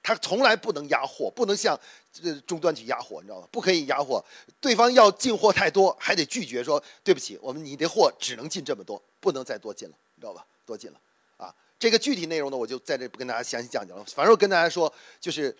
[0.04, 1.76] 他从来不能压货，不能向
[2.12, 3.48] 这终端去压货，你知道吗？
[3.50, 4.22] 不可以压货，
[4.60, 10.44] 对方要进货太多，还得拒绝说对不起，我们你的货只能进这么多，不能再多进了，你知道吧？
[10.66, 11.00] 多进了
[11.38, 11.54] 啊！
[11.78, 14.04] 这个具体内容呢，我就在这不跟大家详细讲讲了。
[14.04, 15.56] 反正我跟大家说，就是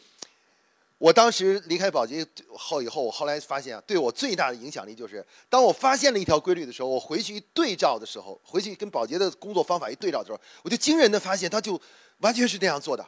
[0.99, 11.81] 我当时离开宝洁后以后，我后来发现啊，对我最大的影响力就是，当我发现了一条规律的时候，我回去一对照的时候，回去跟宝洁的工作方法一对照的时候，我就惊人的发现，他就
[12.19, 13.07] 完全是这样做的。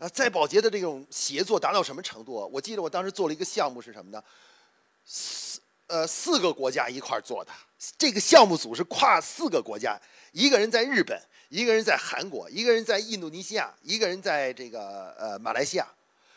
[0.00, 2.48] 啊，在保洁的这种协作达到什么程度？
[2.50, 4.24] 我记得我当时做了一个项目是什么呢？
[5.04, 7.52] 四呃四个国家一块做的，
[7.98, 10.00] 这个项目组是跨四个国家，
[10.32, 15.86] 一个人在日本，一个人在韩国，一个人在印度尼西亚，一个人在这个呃马来西亚，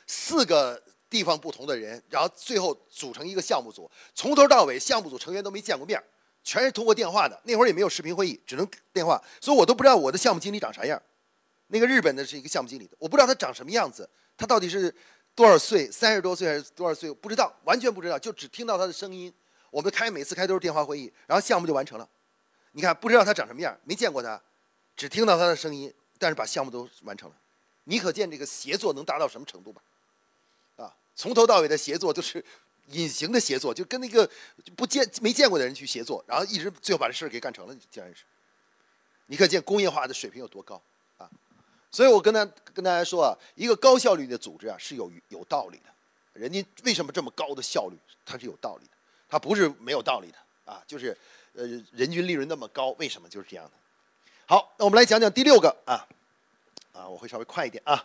[0.07, 6.03] 四个地方不同的人，然后最后组成一个项目组，从头到尾项目组成员都没见过面，
[6.43, 11.01] 全是通过电话的，那会儿也没有视频会议，只能电话，所以我都不知道我的项目经理长啥样。
[11.73, 14.07] 那个日本的是一个项目经理的，我不知道他长什么样子，
[14.37, 14.93] 他到底是
[15.33, 17.11] 多少岁，三十多岁还是多少岁？
[17.15, 19.33] 不知道，完全不知道，就只听到他的声音。
[19.71, 22.07] 我们开每次开都是电话会议，然后项目就完成了。
[22.73, 24.39] 你看，不知道他长什么样，没见过他，
[24.95, 27.35] 只听到他的声音，但是把项目都完成了。
[27.85, 29.81] 你可见这个协作能达到什么程度吧？
[30.75, 32.45] 啊，从头到尾的协作都是
[32.89, 34.29] 隐形的协作，就跟那个
[34.75, 38.23] 不见没见过的人去协作，然后一直最后把这事儿给干成了，竟然是。
[39.25, 40.79] 你可见工业化的水平有多高？
[41.93, 45.93] 所以我跟他跟大家说啊，一个高效率的组织啊是有有道理的，
[46.33, 47.97] 人家为什么这么高的效率？
[48.25, 48.91] 它是有道理的，
[49.29, 51.15] 它不是没有道理的啊，就是
[51.53, 53.71] 呃人均利润那么高，为什么就是这样的？
[54.47, 56.07] 好，那我们来讲讲第六个啊
[56.93, 58.03] 啊，我会稍微快一点啊。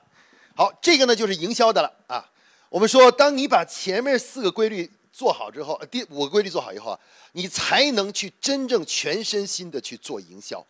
[0.55, 2.31] 好，这个呢就是营销的了啊。
[2.69, 7.01] 我们说，当你把前面四个规律做好之后，第五个规律做好以后啊，
[7.33, 10.67] 你才能去真正全身心的去做营销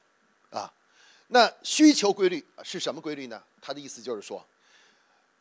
[0.50, 0.72] 啊。
[1.28, 3.42] 那需求规律是什么规律呢？
[3.60, 4.46] 他的意思就是说，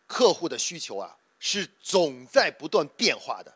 [0.06, 3.54] 客户的需求啊是总在不断变化的。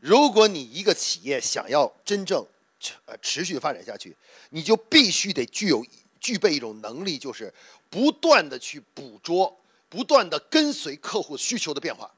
[0.00, 2.44] 如果你一个企业想要真正
[2.78, 4.16] 持呃持续发展下去，
[4.50, 5.84] 你就必须得具有
[6.20, 7.52] 具备一种能力，就是
[7.90, 12.12] 不断的去捕捉、不断的跟随客户需求的变化。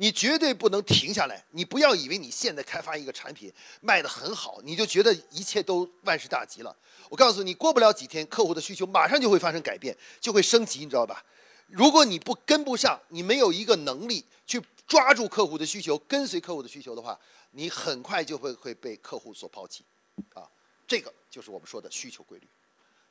[0.00, 1.44] 你绝对不能停下来。
[1.50, 6.74] 你不要以为你现在开发一个产品卖得很好，你就觉得一切都万事大吉了。
[7.10, 11.22] 我告诉你，过不了几天，客户的需求马上就会发生改变，就会升级，你知道吧？
[11.66, 19.84] 如果你不跟不上，你没有一个能力去抓住客户的需求，跟随客户的需求的话，你很快就会会被客户所抛弃。
[20.32, 20.48] 啊，
[20.88, 22.48] 这个就是我们说的需求规律。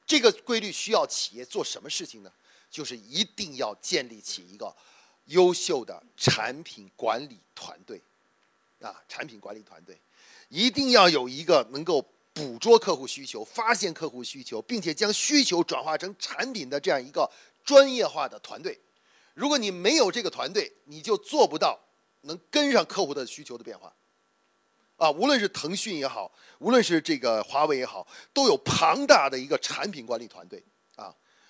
[0.08, 2.32] 这个规律需要企业做什么事情呢？
[2.72, 4.76] 就是一定要建立起一个
[5.30, 8.02] 优秀的产品管理团队，
[8.82, 10.00] 啊，产品管理团队，
[10.50, 17.30] 一定要有一个能够捕捉客户需求、发现客户需求，并且将需求转化成产品的这样一个
[17.64, 18.80] 专业化的团队。
[19.34, 21.80] 如果你没有这个团队，你就做不到
[22.22, 23.94] 能跟上客户的需求的变化。
[24.98, 30.62] 啊，无论是腾讯也好，无论是这个华为也好，都有庞大的一个产品管理团队。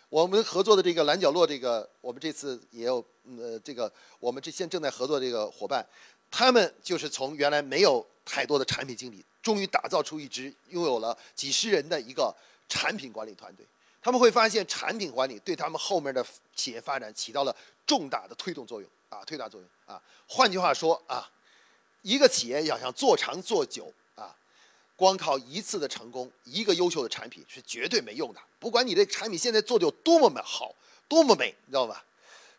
[0.10, 3.04] 我们合作的这个蓝角落，这个我们这次也有，
[3.38, 5.86] 呃，这个我们这现正在合作这个伙伴，
[6.32, 12.36] 他们就是从原来没有太多的产品经理，终于打造出一支拥有了几十人的一个
[12.68, 13.64] 产品管理团队。
[14.02, 20.02] 他们会发现，产品管理对他们后面的企业发展起到了重大的推动作用啊，推大作用啊。
[20.26, 21.30] 换句话说啊，
[22.02, 23.94] 一个企业要想做长做久。
[25.00, 28.42] 光靠一次的成功，一个优秀的产品是绝对没用的。
[28.60, 30.76] 不管你这产品现在做的有多么美好，
[31.08, 32.04] 多么美，你知道吧？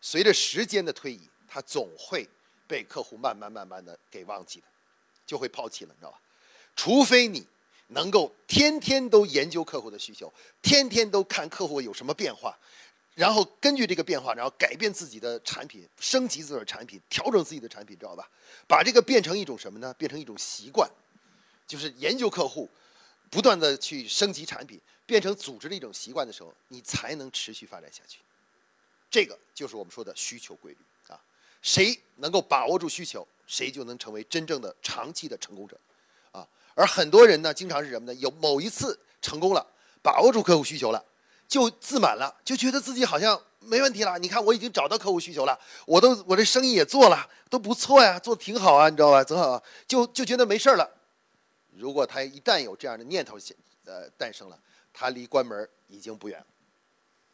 [0.01, 2.27] 随着时间的推移，它总会
[2.67, 4.65] 被客户慢慢慢慢的给忘记的，
[5.23, 6.19] 就会抛弃了，你知道吧？
[6.75, 7.45] 除非你
[7.89, 12.57] 能够天天都研究客户的需求，天天都看客户有什么变化，
[13.13, 18.27] 然后根据这个变化，然后改变自己的产品，升级自己的产品，调整自己的产品，知道吧？
[18.67, 19.93] 把这个变成一种什么呢？
[19.93, 20.89] 变成一种习惯。
[21.71, 22.69] 就是研究客户，
[23.29, 28.19] 不断的去升级产品，变成组织的一种习惯的时候，你才能持续发展下去。
[29.09, 31.17] 这个就是我们说的需求规律啊。
[31.61, 35.79] 谁能够把握住需求，谁就能成为真正的长期的成功者
[36.33, 36.45] 啊。
[36.75, 38.13] 而很多人呢，经常是什么呢？
[38.15, 39.65] 有某一次成功了，
[40.01, 41.01] 把握住客户需求了，
[41.47, 44.19] 就自满了，就觉得自己好像没问题了。
[44.19, 49.23] 你看，我已经找到客户需求了，我都我这生意也做了，都不错呀，做的挺好啊，你知道吧？
[49.23, 50.97] 正好就就觉得没事了。
[51.71, 53.55] 如果他一旦有这样的念头现
[53.85, 54.61] 呃诞生了，
[54.93, 56.47] 他离关门已经不远了，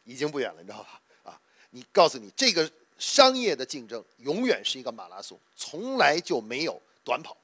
[0.04, 1.00] 已经不远了，你知道吧？
[1.24, 7.36] 啊，你告诉你，这个商业的竞争永远是一个马拉松，从来就没有短跑，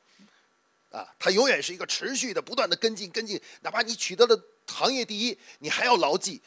[0.90, 6.40] 啊，它永远是一个持续的、不断的跟进、跟进，哪怕你取得了行业第一，你还要牢记，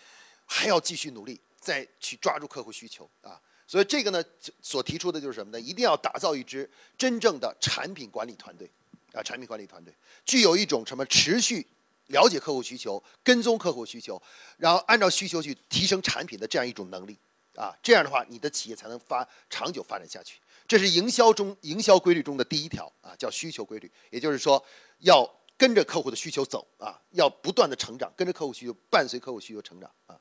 [0.45, 3.39] 还要继续努力，再去抓住客户需求啊。
[3.67, 4.23] 所以这个呢，
[4.61, 5.59] 所提出的就是什么呢？
[5.59, 8.71] 一定要打造一支真正的产品管理团队。
[9.17, 11.65] 啊，产品管理团队具有一种什么持续
[12.07, 14.21] 了解客户需求、跟踪客户需求，
[14.57, 17.17] 然后按照需求去提升产品的这样一种能力
[17.55, 20.39] 啊，这样的话，你的企业才能发长久发展下去。
[20.67, 23.91] 这是营销中营销规律中的第一条啊，叫需求规律。
[24.09, 24.63] 也就是说，
[24.99, 25.27] 要
[25.57, 30.19] 跟着客户的需求走啊，要不断的成长，跟着客户需求，伴随客户需求成长啊。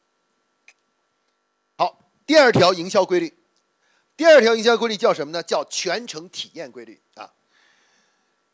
[1.76, 3.32] 好，第二条营销规律，
[4.16, 5.42] 第二条营销规律叫什么呢？
[5.42, 7.32] 叫全程体验规律啊。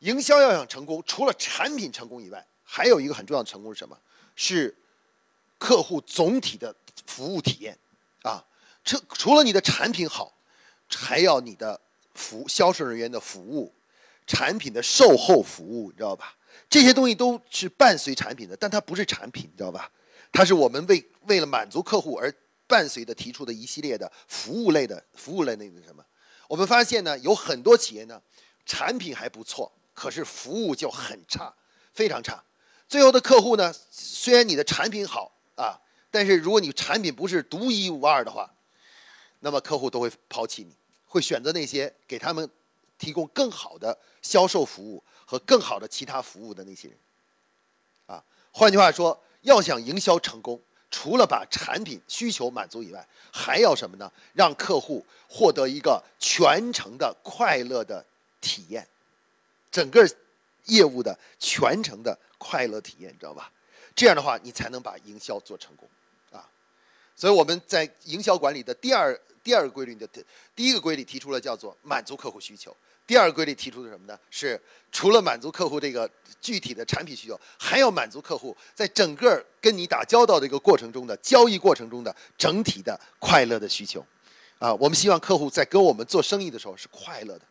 [0.03, 3.97] 营销要想成功，除了产品成功以外，还有一个很重要的成功是什么？
[4.35, 4.77] 是
[5.59, 6.75] 客户总体的
[7.07, 7.79] 服务体验
[8.23, 8.45] 啊！
[8.85, 10.33] 除除了你的产品好，
[10.93, 11.81] 还要你的
[12.15, 13.73] 服销售人员的服务、
[14.27, 16.37] 产品的售后服务，你知道吧？
[16.69, 19.89] 这些东西都是伴随产品的，但它不是产品，你知道吧？
[20.33, 22.35] 它是我们为为了满足客户而
[22.67, 26.05] 伴随的提出的一系列的服务类的服务类那个什么？
[26.49, 28.21] 我们发现呢，有很多企业呢，
[28.67, 29.71] 产品还不错。
[29.95, 31.55] 可是服务就很差，
[31.93, 32.43] 非常差。
[32.89, 38.53] 最后的客户呢，虽然你的产品好啊，但是如果你产品不是独一无二的话，
[39.41, 40.77] 那么客户都会抛弃你，
[41.07, 42.49] 会选择那些给他们
[42.99, 46.99] 提供更好的销售服务和更好的其他服务的那些人。
[48.07, 54.13] 啊，换句话说，要想营销成功，除了把产品需求满足以外，还要什么呢？
[54.35, 58.05] 让客户获得一个全程的快乐的
[58.41, 58.87] 体验。
[59.73, 60.09] 整个
[60.67, 63.51] 业务的全程的快乐体验，你知道吧？
[63.97, 65.89] 这样的话，你才能把营销做成功
[66.31, 66.49] 啊！
[67.17, 70.09] 所以我们在营销管理的第二第二个规律的
[70.55, 72.75] 第一个规律提出了叫做满足客户需求。
[73.07, 74.19] 第二个规律提出的什么呢？
[74.31, 74.59] 是
[74.93, 76.09] 除了满足客户这个
[76.41, 84.07] 具体的产品需求，还要满足客户在整个跟你打交道的一个过程中的交易过程中的整体的快乐的需求
[84.59, 84.73] 啊！
[84.75, 87.45] 我们希望客户在跟我们做生意的时候是快乐的，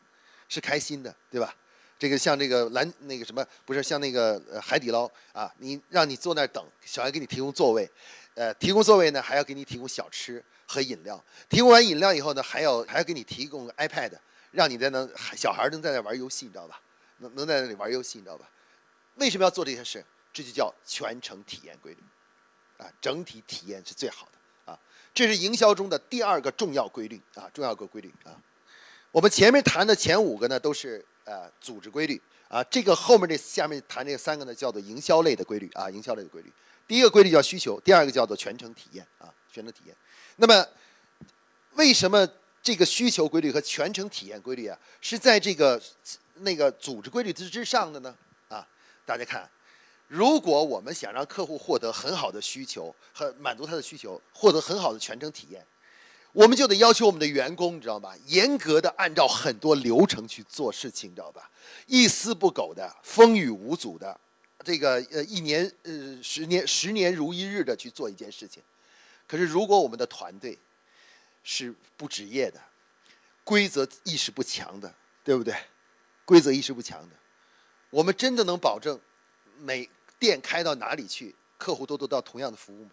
[0.48, 1.54] 是开心的，对吧？
[2.02, 7.88] 这个像这个蓝那个什么，不是像那个海底捞啊，你让你坐那儿等，小孩给你提供座位，
[8.34, 14.14] 呃，提供座位呢还要给你提供小吃和饮料，提供完饮料以后呢，还要还要给你提供 iPad，
[14.50, 16.82] 让你在那小孩能在那玩游戏，你知道吧？
[17.20, 18.50] 能能在那里玩游戏，你知道吧？
[19.18, 20.04] 为什么要做这些事？
[20.34, 22.00] 这就叫全程体验规律，
[22.78, 24.80] 啊，整体体验是最好的啊。
[25.14, 28.34] 这是营销中的第二个重要规律啊，重要个规律啊。
[29.12, 32.62] 我们前面谈的前五个呢，都是呃组织规律啊。
[32.66, 36.52] 这个后面这下面谈这三个呢，叫做营销类的规律啊，营销类的规律。
[36.88, 39.96] 第一个规律叫需求，第二个叫做全程体验啊，全程体验。
[40.36, 40.68] 那么
[41.76, 42.28] 为什么
[42.62, 45.82] 这个需求规律和全程体验规律啊，是在这个
[46.36, 48.14] 那个组织规律之之上的呢？
[48.50, 48.68] 啊，
[49.06, 49.50] 大家看，
[50.08, 55.66] 如果我们想让客户获得很好的需求和满足他的需求，获得很好的全程体验。
[56.34, 58.16] 我们就得要求我们的员工，你知道吧？
[58.26, 61.52] 严格的按照很多流程去做事情，你知道吧？
[61.88, 64.18] 一丝不苟的，风雨无阻的，
[64.64, 68.64] 这个呃一年呃十年十年如一日的去做一件事情。
[69.28, 70.58] 可是如果我们的团队
[71.44, 72.62] 是不职业的，
[73.44, 75.54] 规则意识不强的，对不对？
[76.24, 77.16] 规则意识不强的，
[77.90, 78.98] 我们真的能保证
[79.58, 82.92] 每店开到哪里去，客户都得到同样的服务吗？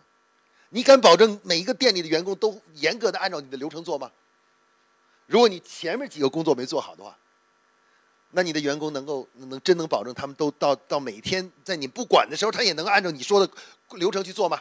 [0.70, 4.10] 你敢保证每一个店里的员工都严格的按照你的流程做吗？
[5.26, 7.16] 如果你前面几个工作没做好的话，
[8.32, 13.50] 那你的员工能够能真能保证他们都到到每天在你不管的时候，他也能按照你说的
[13.92, 14.60] 流程去做吗？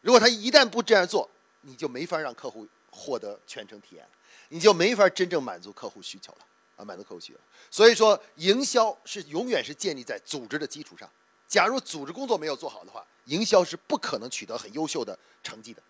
[0.00, 1.28] 如果他一旦不这样做，
[1.62, 4.04] 你就没法让客户获得全程体验，
[4.48, 6.38] 你就没法真正满足客户需求了
[6.76, 7.38] 啊，满足客户需求。
[7.70, 11.08] 所以说，营销是永远是建立在组织的基础上。
[11.48, 15.82] 假如组织工作没有做好的话，营销是不可能取得很优秀的成绩的，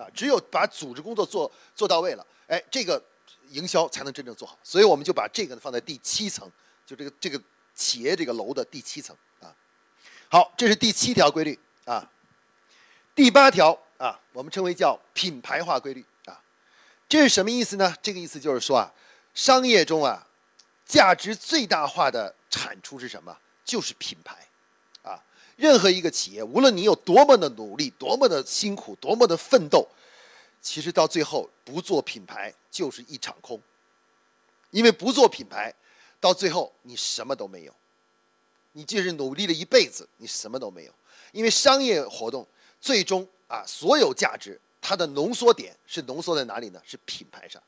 [0.00, 3.02] 啊，只有把组织工作做做到位了，哎，这个
[3.48, 4.56] 营销才能真正做好。
[4.62, 6.48] 所以我们就把这个放在第七层，
[6.86, 7.40] 就这个这个
[7.74, 9.52] 企业这个楼的第七层啊。
[10.28, 12.08] 好，这是第七条规律啊。
[13.14, 16.40] 第八条啊，我们称为叫品牌化规律啊。
[17.08, 17.94] 这是什么意思呢？
[18.00, 18.92] 这个意思就是说啊，
[19.34, 20.26] 商业中啊，
[20.86, 23.36] 价值最大化的产出是什么？
[23.64, 24.38] 就是品牌。
[25.56, 29.86] 任何一个企业，无论你有多么的努力、多么的辛苦、多么的奋斗，
[30.60, 33.60] 其实到最后不做品牌就是一场空。
[34.70, 35.72] 因为不做品牌，
[36.18, 37.74] 到最后你什么都没有。
[38.72, 40.92] 你即使努力了一辈子，你什么都没有。
[41.32, 42.46] 因为商业活动
[42.80, 46.80] 最终啊，所有价值它的浓缩点是浓缩在哪里呢？
[46.86, 47.62] 是品牌上。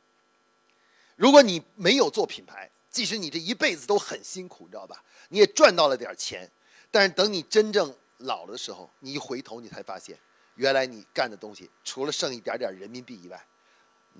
[1.16, 5.05] 如果你没有做品牌，即使你这一辈子都很辛苦，你知道吧？
[5.28, 6.51] 你也赚到了点钱。
[6.95, 10.16] 但是等你真正老了的时候，你一回头，你才发现，
[10.55, 13.47] 原来你干的东西除了剩一点点人民币以外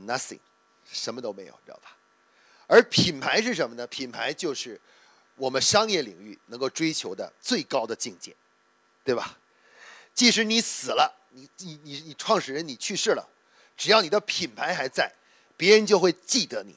[0.01, 0.41] ，nothing，
[0.85, 1.97] 什么都没有，你知道吧？
[2.67, 3.87] 而品牌是什么呢？
[3.87, 4.81] 品牌就是
[5.37, 8.35] 我们商业领域能够追求的最高的境界，
[9.05, 9.39] 对吧？
[10.13, 13.25] 即使你死了，你你你你创始人你去世了，
[13.77, 15.13] 只要你的品牌还在，
[15.57, 16.77] 别人就会记得你，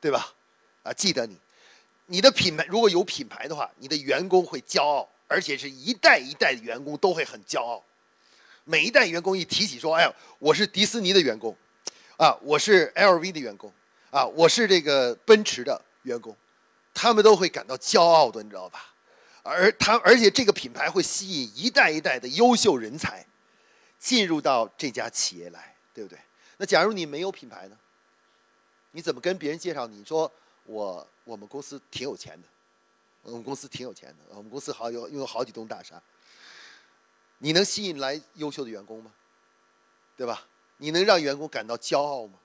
[0.00, 0.32] 对吧？
[0.84, 1.36] 啊，记得你。
[2.10, 7.80] 你的品牌如果有品牌的话，你的员工会骄傲，而且是一代一代的员工都会很骄傲。
[8.64, 11.56] 每一代员工一提起说：“哎呀，我是迪士尼的员工，
[12.16, 13.72] 啊，我是 LV 的员工，
[14.10, 16.36] 啊，我是这个奔驰的员工”，
[16.92, 18.92] 他们都会感到骄傲的，你知道吧？
[19.44, 23.24] 而他而且这个品牌会吸引一代一代的优秀人才
[24.00, 26.18] 进入到这家企业来，对不对？
[26.56, 27.76] 那假如你没有品牌呢？
[28.90, 29.86] 你怎么跟别人介绍？
[29.86, 30.30] 你说
[30.70, 31.06] 我。
[31.24, 32.48] 我们公司挺有钱的，
[33.22, 36.02] 我们公司挺有钱的，我们公司好有拥有好几栋大厦。
[37.38, 39.12] 你能吸引来优秀的员工吗？
[40.16, 40.44] 对吧？
[40.78, 42.38] 你能让员工感到骄傲吗？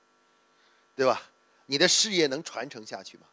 [0.96, 1.20] 对吧？
[1.66, 3.26] 你的事业能传承下去吗？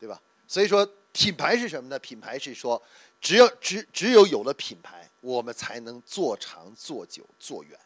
[0.00, 0.22] 对吧？
[0.48, 1.98] 所以说，品牌是什么呢？
[1.98, 2.80] 品牌是说，
[3.20, 7.78] 只有只只有有了品牌，我们才能做长做久做远。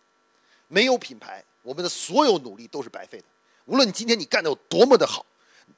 [0.69, 3.25] 没有品牌，我们的所有努力都是白费的。
[3.65, 5.27] 无论你今天你干的有多么的好，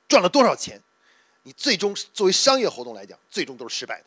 [0.09, 0.83] 赚了多少钱。
[1.45, 4.05] 你最终作为商业活动来讲，最终都是失败的。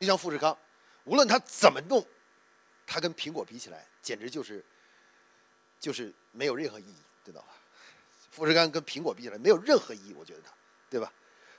[0.00, 0.56] 就像富士康，
[1.04, 2.04] 无论他怎么弄，
[2.86, 4.64] 他跟苹果比起来，简直就是，
[5.80, 7.48] 就是没有任何意义，知道吧？
[8.30, 10.52] 富士康跟苹果比起来，没有任何意义，我觉得它，
[10.90, 11.10] 对吧？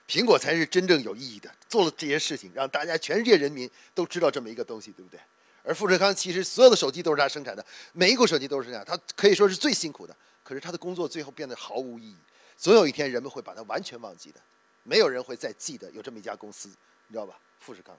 [0.07, 5.19] 苹果才是真正有意义的，做了这些事情，让大家全世界人民都知道这么一个东西，对不对？
[5.63, 12.15] 而富士康其实所有的手机都是他生产的，每一个手机都是这样，他可以说是最辛苦的，可是他的工作最后变得毫无意义。
[12.59, 14.41] 总有一天，人们会把它完全忘记的，
[14.83, 16.67] 没有人会再记得有这么一家公司，
[17.07, 17.39] 你知道吧？
[17.61, 17.97] 富士康。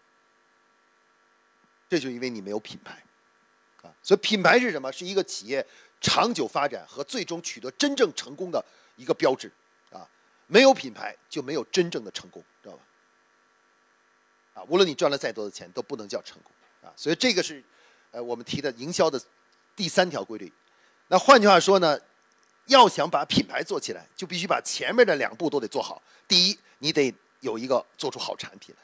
[1.89, 3.03] 这就因为你没有品牌，
[3.83, 4.93] 啊，所以品牌是什么？
[4.93, 5.67] 是一个企业
[5.99, 8.63] 长久发展和最终取得真正成功的
[8.97, 9.51] 一个标志，
[9.91, 10.07] 啊，
[10.47, 12.83] 没有品牌就没有真正的成功，知道吧？
[14.55, 16.53] 啊，无论你赚了再多的钱，都不能叫成功，
[16.83, 17.65] 啊，所以这个是，
[18.11, 19.19] 呃，我们提的营销的
[19.75, 20.53] 第三条规律。
[21.09, 21.99] 那换句话说呢？
[22.71, 26.01] 要想把品牌做起来，就必须把前面的两步都得做好。
[26.29, 28.83] 第一，你得有一个做出好产品来；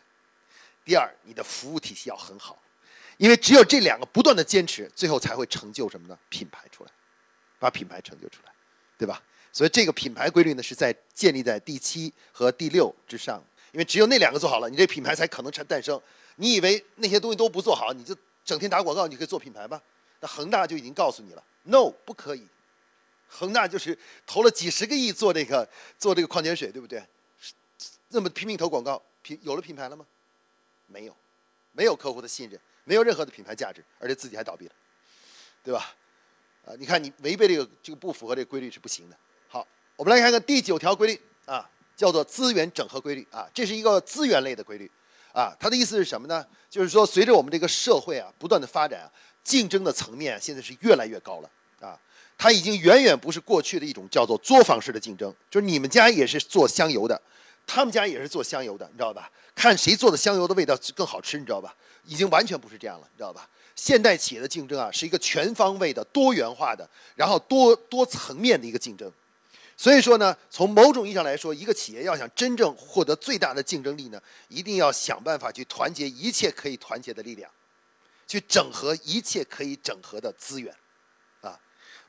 [0.84, 2.58] 第二，你的服务体系要很好。
[3.16, 6.18] 因为只有这两个不断的坚持，最后才会成就什么呢？
[6.28, 6.90] 品牌出来，
[7.60, 8.52] 把品牌成就出来，
[8.98, 9.22] 对吧？
[9.52, 13.40] 所以这个品牌规律呢，是在建立在第七和第六之上。
[13.70, 16.00] 因为只有那两个做好了，你这品牌才可能产诞生。
[16.34, 19.80] 你以为那些东西都不做好，你就整天打广告，你可以做品牌吗？
[20.18, 22.46] 那恒大就已经告诉你了，no，不可以。
[23.28, 25.68] 恒大就是投了几十个亿做这个
[25.98, 27.02] 做这个矿泉水，对不对？
[28.08, 30.06] 那么拼命投广告，品有了品牌了吗？
[30.86, 31.16] 没有，
[31.72, 32.60] 没有客户的信任。
[32.88, 34.72] 没有任何的品牌价值，而且自己还倒闭了，
[35.64, 35.92] 对吧？
[36.64, 39.16] 啊，你看你违背这个这个不符合这个规律是不行的。
[39.48, 39.66] 好，
[39.96, 44.88] 我们来看看第九条规律啊，叫做资源整合规律啊，这是一个资源类的规律
[45.32, 45.52] 啊。
[45.58, 46.46] 它的意思是什么呢？
[46.70, 49.10] 就是说随着我们这个社会啊不断的发展啊，
[49.42, 51.50] 竞争的层面现在是越来越高了
[51.80, 51.98] 啊。
[52.38, 57.20] 它已经远远不是过去的一种叫做作坊式的竞争，就是你们家也是做香油的，
[57.66, 59.30] 他们家也是做香油的，你知道吧？
[59.54, 61.74] 看谁做的香油的味道更好吃，你知道吧？
[62.04, 63.48] 已经完全不是这样了，你知道吧？
[63.74, 69.10] 现代企业的竞争啊，是一个全方位的、多元化的，然后多多层面的一个竞争。
[69.78, 74.18] 所以说呢，从某种意义上来说，一个企业要想真正获得最大的竞争力呢，
[74.48, 77.50] 一定要想办法去团结一切可以团结的力量，
[78.26, 80.74] 去整合一切可以整合的资源，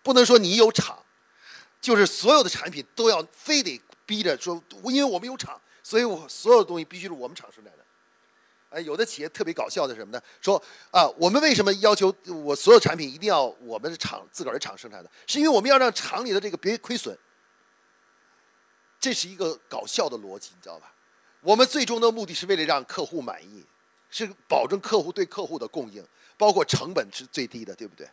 [0.07, 0.97] 不能说你有厂，
[1.81, 7.85] 就是所有的产品都要非得逼着说，因为我们有厂，所以我所有的东西必须是我们厂生产的。
[8.69, 10.21] 哎，有的企业特别搞笑的是什么呢？
[10.41, 12.13] 说啊，我们为什么要求
[12.45, 15.11] 我所有产品一定要我们的厂自个儿的厂生产的？
[15.27, 17.17] 是因为我们要让厂里的这个别亏损。
[18.97, 20.93] 这是一个搞笑的逻辑，你知道吧？
[21.41, 23.63] 我们最终的目的是为了让客户满意，
[24.09, 26.01] 是保证客户对客户的供应，
[26.37, 28.09] 包括成本是最低的，对不对？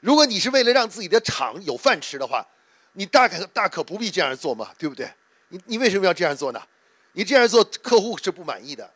[0.00, 2.46] 如果你是为了让自己的厂有饭吃的话，
[2.92, 5.10] 你大可大可不必这样做嘛，对不对？
[5.48, 6.62] 你你为什么要这样做呢？
[7.12, 8.90] 你这样做，客户是不满意的。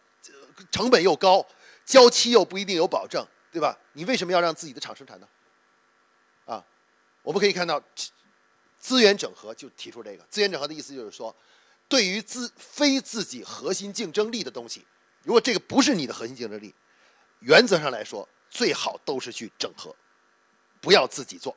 [0.70, 1.44] 成本又高，
[1.84, 3.76] 交期又不一定有保证，对吧？
[3.94, 5.26] 你为什么要让自己的厂生产呢？
[6.44, 6.64] 啊，
[7.22, 7.82] 我们可以看到，
[8.78, 10.24] 资源整合就提出这个。
[10.30, 11.34] 资源整合的意思就是说，
[11.88, 14.84] 对于自非自己核心竞争力的东西，
[15.24, 16.72] 如果这个不是你的核心竞争力，
[17.40, 19.94] 原则上来说，最好都是去整合，
[20.82, 21.56] 不要自己做。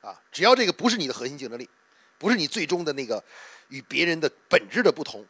[0.00, 1.70] 啊，只要这个不是你的核心竞争力，
[2.18, 3.22] 不是你最终的那个
[3.68, 5.24] 与别人的本质的不同，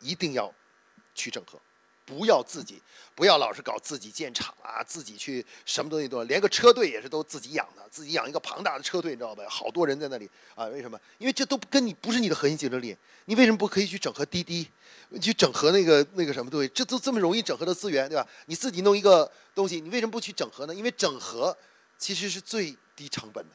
[0.00, 0.52] 一定要。
[1.16, 1.56] 去整合，
[2.04, 2.82] 不要自己，
[3.14, 9.44] 不要老是搞自己建厂啊，自己去什么东西都，连个车队也是都自己养的，自己养一个庞大的车队，你知道吧？
[9.48, 10.98] 好多人在那里啊，为什么？
[11.18, 14.68] 因为这都跟你不是你的核心竞争力，你为什么不可以去整合滴滴，
[15.22, 16.66] 去整合那个那个什么东西？
[16.74, 18.26] 这都这么容易整合的资源，对吧？
[18.46, 20.74] 你自己弄一个东西，你为什么不去整合呢？
[20.74, 21.56] 因为整合
[21.98, 23.54] 其实是最低成本的，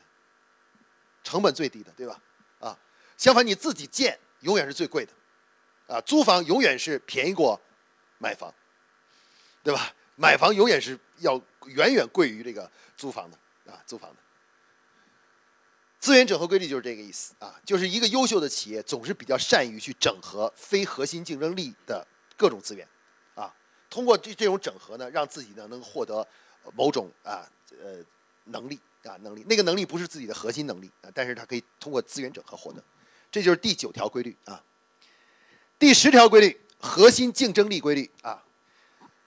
[1.23, 2.21] 成本最低的，对吧？
[2.59, 2.77] 啊，
[3.17, 5.13] 相反你自己建永远是最贵的。
[5.87, 7.59] 啊，租房永远是便宜过
[8.19, 8.53] 买房，
[9.63, 9.93] 对吧？
[10.15, 14.17] 买房永远是要远远贵于这个租房的啊，租房的。
[15.99, 22.05] 资源整合规律就是这个意思啊，就是一个优秀的企业总是比较善于去整合非核心竞争力的
[22.37, 22.87] 各种资源，
[23.35, 23.53] 啊，
[23.89, 26.27] 通过这这种整合呢，让自己呢能获得
[26.73, 27.49] 某种啊
[27.81, 28.03] 呃
[28.51, 32.83] 能力啊能力，那个能力不是自己的核心能力啊，但是它可以通过资源整合获得，
[33.31, 34.61] 这就是第九条规律啊。
[35.77, 38.43] 第十条规律，核心竞争力规律啊。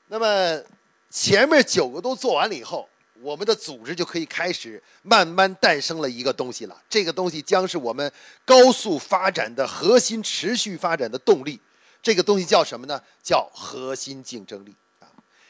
[0.09, 0.63] 那么
[1.09, 2.87] 前面九个都做完了以后，
[3.23, 6.83] 我们的组织就可以开始慢慢诞生了一个东西了。
[6.91, 8.13] 这个东西将是我们
[8.45, 11.59] 高速发展的核心、持续发展的动力。
[12.03, 13.01] 这个东西叫什么呢？
[13.23, 14.75] 叫核心竞争力。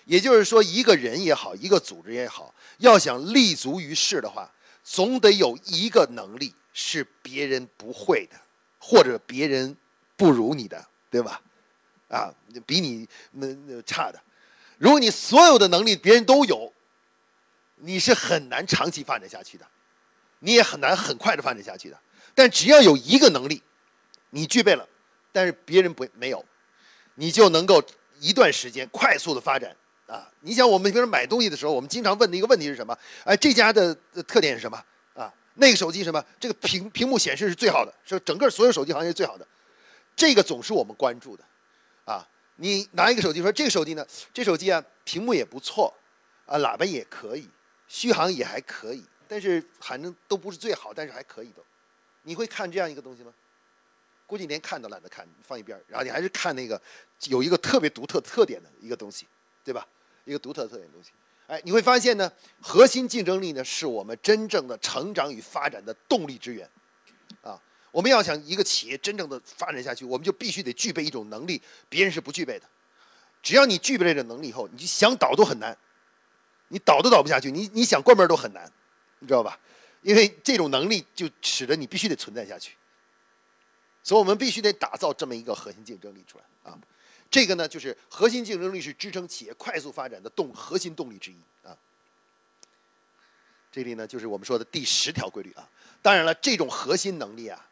[0.04, 4.50] 也就是说，一个人也好，一个组织也好，要想立足于世的话，
[4.82, 8.40] 总得有一个能力是别人不会的，
[8.78, 9.76] 或者别人
[10.16, 10.86] 不如你的。
[11.12, 11.42] 对吧？
[12.08, 12.32] 啊，
[12.64, 14.18] 比你那那差的，
[14.78, 16.72] 如果你所有的能力别人都有，
[17.76, 19.66] 你是很难长期发展下去的，
[20.38, 21.98] 你也很难很快的发展下去的。
[22.34, 23.62] 但只要有一个能力，
[24.30, 24.88] 你具备了，
[25.32, 26.42] 但是别人不没有，
[27.16, 27.84] 你就能够
[28.18, 29.76] 一段时间快速的发展
[30.06, 30.30] 啊！
[30.40, 32.96] 你想，我们平时买东西的时候，我们经常问的一个问题是什么？
[33.24, 33.94] 哎，这家的
[34.26, 34.84] 特点是什么？
[35.14, 36.22] 啊，那个手机什么？
[36.38, 39.46] 这个屏屏幕显示是最好的，是整个所有手机行业最好的。
[40.14, 41.44] 这个总是我们关注的，
[42.04, 45.92] 啊，你拿一个手机说这个手机呢，这手机啊，屏幕也不错，
[46.44, 47.48] 啊，喇叭也可以，
[47.88, 51.64] 续航也还可以，但是反正都不是最好，但是还可以都。
[52.24, 53.32] 你会看这样一个东西吗？
[54.26, 56.80] 估计连看都懒得看，放一边然后你还是看那个
[57.24, 59.26] 有一个特别独特特点的一个东西，
[59.64, 59.86] 对吧？
[60.24, 61.10] 一个独特的特点东西。
[61.46, 66.68] 哎，你会发现呢，核心竞争力呢，是我们真正的成长与发展的动力之源。
[67.42, 67.60] 啊
[67.90, 71.60] 我们要想一个企业真正的发展下去，我们就必须得具备一种能力，
[71.90, 72.66] 别人是不具备的。
[73.42, 75.76] 只要你具备了这能力以后，你想倒都很难，
[76.68, 78.70] 你倒都倒不下去，你你想关门都很难，
[79.18, 79.58] 你知道吧？
[80.00, 82.74] 因为这种能力就使得你必须得存在下去。
[84.02, 86.78] 所以我们必须得打造这么一个核心竞争力出来啊！
[87.32, 91.74] 这个呢，就是核心竞争力是支撑企业快速发展的动核心动力之一啊。
[93.72, 95.66] 这里呢，就是我们说的第十条规律啊。
[96.02, 97.66] 当然了，这种核心能力啊，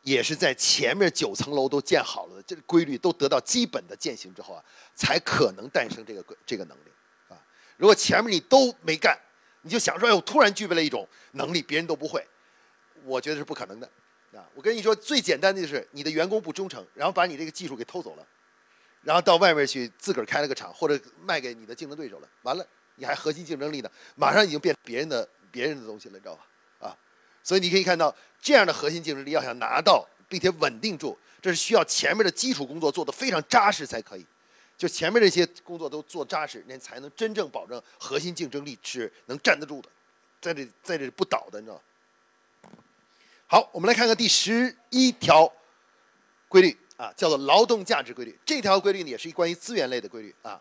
[0.00, 4.64] 也是在前面九层楼都建好了的，这个规律都得到基本的践行之后啊，
[4.94, 6.90] 才可能诞生这个这个能力
[7.28, 7.36] 啊。
[7.76, 9.14] 如果前面你都没干，
[9.60, 12.26] 你就想说，哎，我突然具备了一种能力，别人都不会，
[13.04, 13.90] 我觉得是不可能的。
[14.34, 18.26] 啊，我跟你说，最简单的就是你的员工不忠诚，然后把你这个技术给偷走了，
[19.02, 26.88] 然后到外面去自个儿开了个厂，或者卖给你的竞争对手了，完了你还核心竞争力呢，马上已经变别人的别人的东西了，你知道吧？
[26.88, 26.96] 啊，
[27.42, 34.24] 所以你可以看到这样的核心竞争力要想拿到并且稳定住，这是需要前面的基础工作做得非常扎实才可以，
[34.78, 39.90] 就前面这些工作都做扎实，那才能真正保证核心竞争力是能站得住的，
[40.40, 41.82] 在这在这不倒的，你知道。
[43.52, 45.52] 好，我们来看看第十一条
[46.48, 48.40] 规律啊，叫做劳动价值规律。
[48.46, 50.58] 这条规律呢，也是关于资源类的规律啊。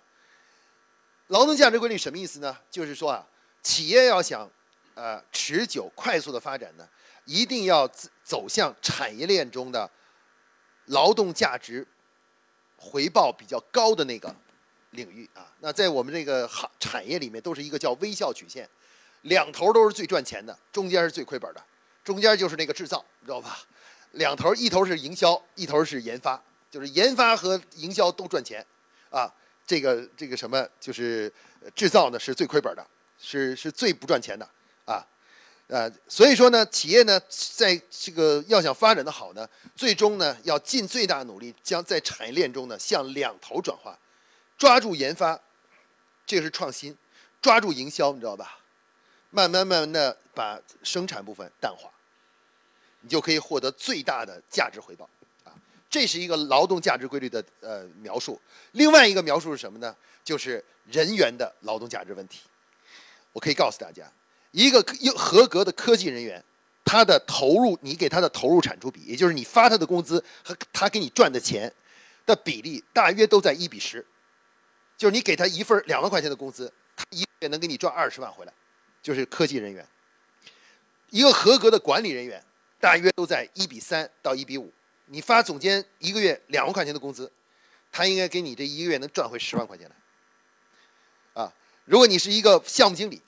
[1.27, 2.57] 劳动价值规律什么意思呢？
[2.69, 3.25] 就是说啊，
[3.63, 4.45] 企业要想
[4.93, 6.85] 呃持久快速的发展呢，
[7.23, 7.89] 一定要
[8.25, 9.89] 走向产业链中的
[10.87, 11.87] 劳动价值
[12.75, 14.35] 回报比较高的那个
[14.89, 15.47] 领域啊。
[15.61, 18.69] 那在我们这个行产业里面，都是一个叫微笑曲线，
[19.21, 21.65] 两头都是最赚钱的，中间是最亏本的。
[22.03, 23.59] 中间就是那个制造，你知道吧？
[24.13, 28.65] 两头，一头是营销，一头是研发，就是研发和营销都赚钱，
[29.09, 29.31] 啊，
[29.65, 31.31] 这个这个什么，就是
[31.75, 32.85] 制造呢是最亏本的，
[33.19, 34.45] 是是最不赚钱的，
[34.85, 35.05] 啊，
[35.67, 43.97] 呃，所以说呢，企业呢在这个要想发展的好呢，最终呢要尽最大努力，将在产业链中呢向两头转化，
[44.57, 45.39] 抓住研发，
[46.25, 46.97] 这个是创新，
[47.41, 48.57] 抓住营销，你知道吧？
[49.29, 51.89] 慢慢慢慢的把生产部分淡化，
[53.01, 55.09] 你就可以获得最大的价值回报，
[55.43, 55.53] 啊，
[55.89, 58.39] 这是一个劳动价值规律的呃描述。
[58.71, 59.95] 另外一个描述是什么呢？
[60.23, 62.41] 就是人员的劳动价值问题。
[63.33, 64.11] 我可以告诉大家，
[64.51, 66.43] 一个又合格的科技人员，
[66.83, 71.73] 他的投入，你给他的投入产出比，也就是你发他的工资和他给你赚的钱
[72.25, 74.05] 的比例，大约都在一比十，
[74.97, 78.53] 就是你给他一份两万块钱的工资，他一个月能给你赚二十万回来。
[79.01, 79.83] 就是科技人员，
[81.09, 82.43] 一个合格的管理人员，
[82.81, 84.73] 大约都在一比三到一比五。
[85.05, 87.31] 你发总监一个月两万块钱的工资，
[87.91, 91.43] 他应该给你这一个月能赚回十万块钱来。
[91.43, 91.53] 啊，
[91.85, 93.21] 如果你是一个项目经理，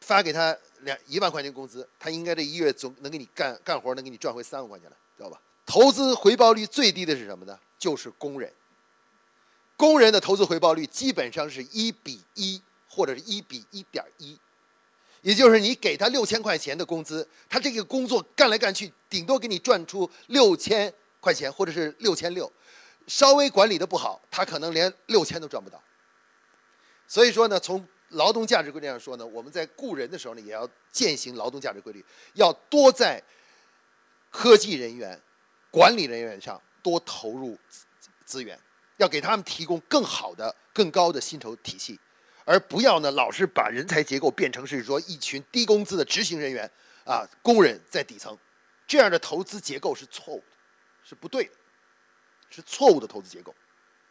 [0.00, 5.40] 发给他两一万块钱工资，他应该这一月总能给你干干活，能给你赚回三万块钱来，知道吧？
[5.66, 7.58] 投资回报率最低的是什么呢？
[7.78, 8.52] 就是工人。
[9.76, 14.38] 工人的投资回报率基本上是一比一或者是一比一点一。
[15.22, 22.52] 也就是你给他六千块钱的工资，他这个工作干来干去，顶多给你赚出六千块钱，或者是六千六，
[23.06, 25.80] 稍微管理的不好，他可能连六千都赚不到。
[27.06, 32.04] 所以说呢，从劳动价值规律上说呢，我们在雇人的时候呢，也要践行劳动价值规律，
[32.34, 33.22] 要多在
[34.28, 35.20] 科技人员、
[35.70, 37.56] 管理人员上多投入
[38.24, 38.58] 资源，
[38.96, 41.98] 要给他们提供更好的、更高的薪酬体系。
[42.44, 46.70] 而不要呢，老是把人才结构变成是说一群低工资的执行人员，
[47.04, 48.36] 啊，工人在底层，
[48.86, 50.56] 这样的投资结构是错误的，
[51.04, 51.52] 是不对的，
[52.50, 53.54] 是错误的投资结构，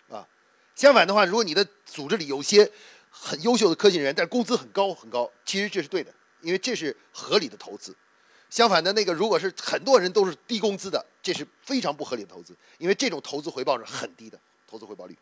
[0.10, 0.28] 啊，
[0.76, 2.72] 相反的话，如果你的组织里有些
[3.10, 7.96] 很优秀的科技人员，但工资很高很高，其实这是对的，因为这是合理的投资。
[8.50, 15.18] 相反的那个，如果是很多人都是低工资的，这是非常不合理的投资，因为这种投资回报是很低的投资回报率。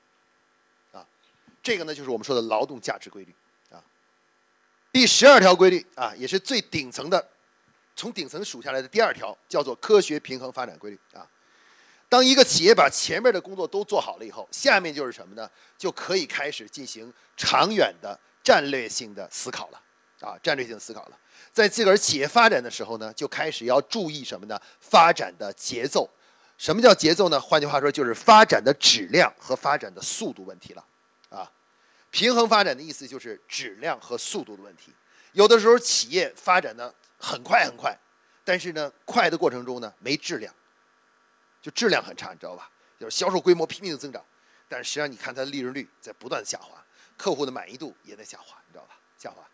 [1.61, 3.33] 这个呢，就是我们说的劳动价值规律
[3.71, 3.83] 啊。
[4.91, 7.27] 第十二条规律啊，也是最顶层的，
[7.95, 11.27] 从顶层数下来的第二条，叫做科学平衡发展规律啊。
[12.07, 15.47] 当一个企业把前面的工作都做好了以后，下面就是什么呢？
[15.77, 19.81] 就可以开始进行长远的战略性的思考了
[20.21, 21.17] 啊，战略性思考了。
[21.53, 24.59] 在自个儿企业发展的时候呢，就开始要注意什么呢？
[24.79, 26.09] 发展的节奏。
[26.57, 27.39] 什么叫节奏呢？
[27.39, 30.83] 换句话说，就是发展的质量和发展的速度问题了。
[32.11, 34.93] 平衡发展的意思就是质量和速度的问题。
[35.33, 37.95] 有的时候企业发展的很快很快，
[38.43, 40.53] 但是呢，快的过程中呢没质量，
[41.61, 42.69] 就质量很差，你知道吧？
[42.99, 44.23] 就是销售规模拼命的增长，
[44.67, 46.83] 但是实际上你看它的利润率在不断下滑，
[47.15, 48.97] 客户的满意度也在下滑，你知道吧？
[49.17, 49.47] 下滑。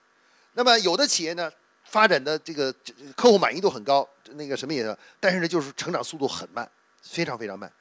[0.53, 1.51] 那么有的企业呢，
[1.83, 2.73] 发展的这个
[3.15, 6.69] 客户满意度很高，那个什么也，但是呢，就是成长速度很慢，
[7.03, 7.71] 非常非常慢。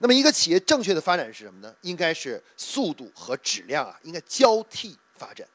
[0.00, 1.74] 那么一个企业正确的发展是什么呢？
[1.82, 5.46] 应该是速度和质量啊，应该交替发展，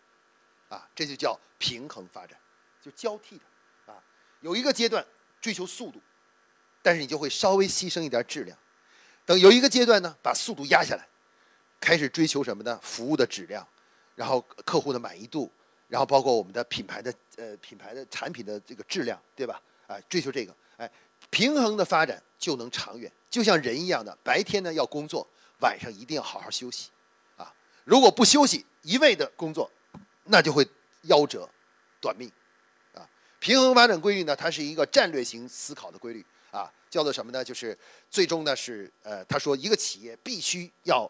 [0.67, 2.37] 啊，这就叫平衡发展，
[2.81, 4.03] 就交替的，啊，
[4.41, 5.05] 有一个阶段
[5.39, 6.01] 追求速度，
[6.81, 8.57] 但是你就会稍微牺牲一点质量，
[9.25, 11.07] 等有一个阶段呢，把速度压下来，
[11.79, 12.77] 开始追求什么呢？
[12.83, 13.65] 服务的质量，
[14.15, 15.49] 然后客户的满意度，
[15.87, 19.61] 然后包括我们的品牌的呃品牌的产品的这个质量，对吧？
[19.87, 20.91] 哎，追求这个，哎，
[21.29, 23.09] 平衡的发展就能长远。
[23.33, 25.27] 就像人一样的，白天呢要工作，
[25.61, 26.91] 晚上一定要好好休息，
[27.35, 27.51] 啊，
[27.83, 29.71] 如果不休息，一味的工作，
[30.25, 30.63] 那就会
[31.05, 31.49] 夭折，
[31.99, 32.31] 短命，
[32.93, 33.09] 啊，
[33.39, 37.43] 平衡发展规律呢，它是一个战略型思考的规律，啊，叫做什么呢？
[37.43, 37.75] 就是
[38.07, 41.09] 最终呢是，呃，他说一个企业必须要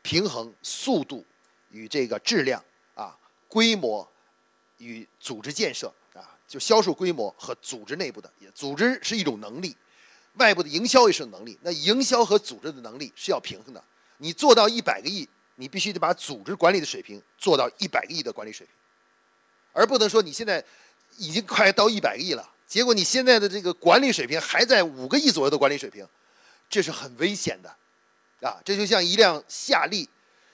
[0.00, 1.22] 平衡速度
[1.68, 3.14] 与这个质量，啊，
[3.46, 4.10] 规模
[4.78, 9.76] 与组织建设，啊，就销售规模和组织内部的，组织是一种能力。
[10.34, 13.82] 外部的营销也是能力，那营销和组织的能力是要平衡的。
[14.18, 18.74] 你做到一百个亿，你必须得把组织管理的水平做到一百个亿的管理水平，
[19.72, 20.64] 而不能说你现在
[21.18, 26.06] 已经快到一百个亿了，结果你现在的这个管理水平还在五个亿左右的管理水平，
[26.70, 30.08] 这是很危险的，啊，这就像一辆夏利，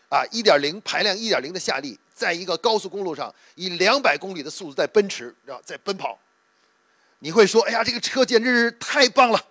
[0.08, 6.18] 啊，一点零排量一点零的夏利，在一个高速公路上以两百公里的速度在奔驰，啊，在奔跑，
[7.20, 9.44] 你会说，哎呀，这个车简直是太棒了。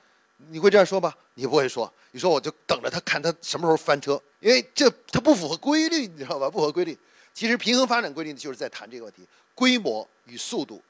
[0.50, 1.14] 你会这样说吗？
[1.34, 1.92] 你不会说。
[2.12, 6.50] 你说我就等着他看他什么时候翻车，因为这它不符合规律，你知道吧？
[6.50, 6.98] 不合规律。
[7.34, 10.82] 其实平衡发展规律就是在谈这个问题：规模与速度，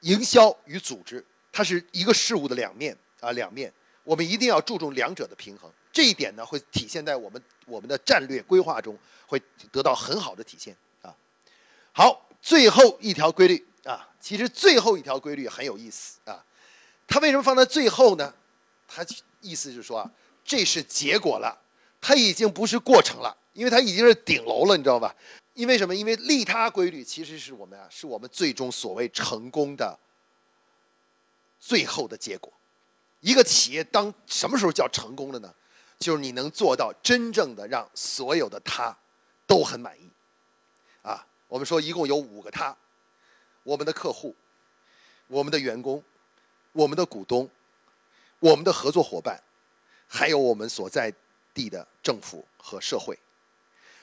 [0.00, 3.72] 营销与组织，它是一个事物的两面啊，两面。
[4.02, 5.70] 我们一定要注重两者的平衡。
[5.90, 9.40] 这一点呢，会体现在我们我们的战略规划中，会
[9.72, 11.14] 得到很好的体现啊。
[11.92, 16.44] 好，最后一条规律啊，其实最后一条规律很有意思啊。
[17.06, 18.34] 它为什么放在最后呢？
[18.94, 19.04] 他
[19.40, 20.10] 意思就是说啊，
[20.44, 21.58] 这是结果了，
[22.00, 25.14] 它已经不是过程了，因为它已经是顶楼了，你知道吧？
[25.54, 25.94] 因为什么？
[25.94, 29.98] 因为利他规律其实是我们啊，是我们最终所谓成功的
[31.58, 32.52] 最后的结果。
[33.20, 35.52] 一个企业当什么时候叫成功了呢？
[35.98, 38.96] 就是你能做到真正的让所有的他
[39.46, 40.10] 都很满意。
[41.02, 42.76] 啊，我们说一共有五个他：
[43.62, 44.34] 我们的客户、
[45.26, 46.02] 我们的员工、
[46.72, 47.50] 我们的股东。
[48.44, 49.42] 我们的合作伙伴，
[50.06, 51.10] 还有我们所在
[51.54, 53.18] 地的政府和社会，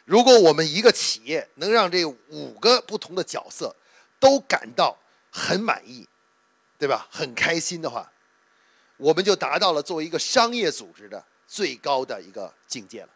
[0.03, 3.75] 如果我们一个企业能让这五个不同的角色
[4.19, 4.97] 都感到
[5.31, 6.07] 很满意，
[6.79, 7.07] 对吧？
[7.11, 8.11] 很开心的话，
[8.97, 13.09] 我们就达到了作为一个商业组织的最高的一个境界了，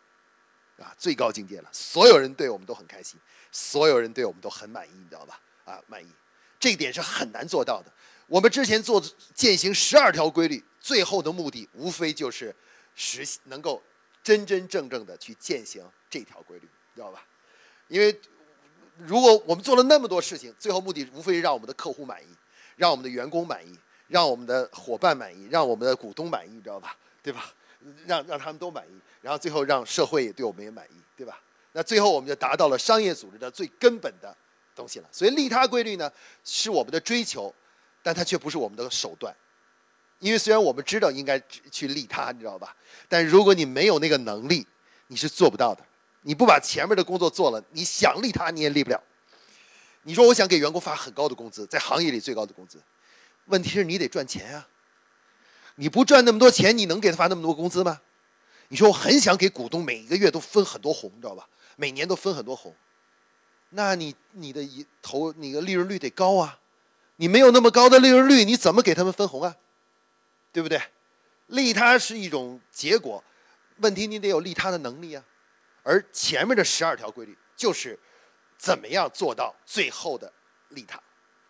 [0.86, 1.70] 啊，最高境界了。
[1.72, 3.20] 所有人对我们都很开心，
[3.52, 5.42] 所有人对我们都很满意，你知道吧？
[5.66, 6.08] 啊，满意，
[6.60, 7.92] 这一点是很难做到的。
[8.28, 9.04] 我们之前做
[9.34, 10.64] 践行十二条规律。
[10.80, 12.56] 最后的目的无非就是
[12.94, 13.82] 实能够
[14.22, 17.26] 真真正正的去践行这条规律，知道吧？
[17.88, 18.16] 因为
[18.98, 22.28] 如果我们做了那么多事情，最后目的无非是让我们的客户满意，
[22.76, 23.76] 让我们的员工满意，
[24.08, 26.96] 让我们的伙伴满意，让我们的股东满意，知道吧？
[27.24, 27.52] 对吧？
[28.06, 31.42] 让让他们都满意，然后最后让社会也对我们也满意，对吧？
[31.72, 34.38] 那最后我们就达到了商业组织的最根本的
[34.76, 35.10] 东西了。
[35.12, 36.12] 所以利他规律呢，
[36.44, 37.52] 是我们的追求，
[38.06, 39.36] 但它却不是我们的手段。
[40.20, 41.42] 因为虽然我们知道应该
[41.72, 42.76] 去利他，你知道吧？
[43.10, 44.68] 但如果你没有那个能力，
[45.08, 45.84] 你是做不到的。
[46.22, 49.04] 你不把前面的工作做了，你想利他你也利不了。
[50.04, 52.80] 你说我想给员工发很高的工资，在行业里最高的工资，
[53.46, 54.68] 问题是你得赚钱啊。
[55.78, 58.00] 你不赚那么多钱，你能给他发那么多工资吗？
[58.68, 61.50] 你说我很想给股东每一个月都分很多红，你知道吧？
[61.76, 62.76] 每年都分很多红，
[63.72, 66.60] 那你你的一投你的利润率得高啊。
[67.18, 69.56] 你没有那么高的利润率，你怎么给他们分红啊？
[70.52, 70.82] 对不对？
[71.48, 73.24] 利他是一种结果，
[73.78, 75.24] 问题你得有利他的能力啊。
[75.84, 77.98] 而前面的十二条规律就是
[78.58, 80.32] 怎么样做到最后的
[80.70, 81.00] 利他。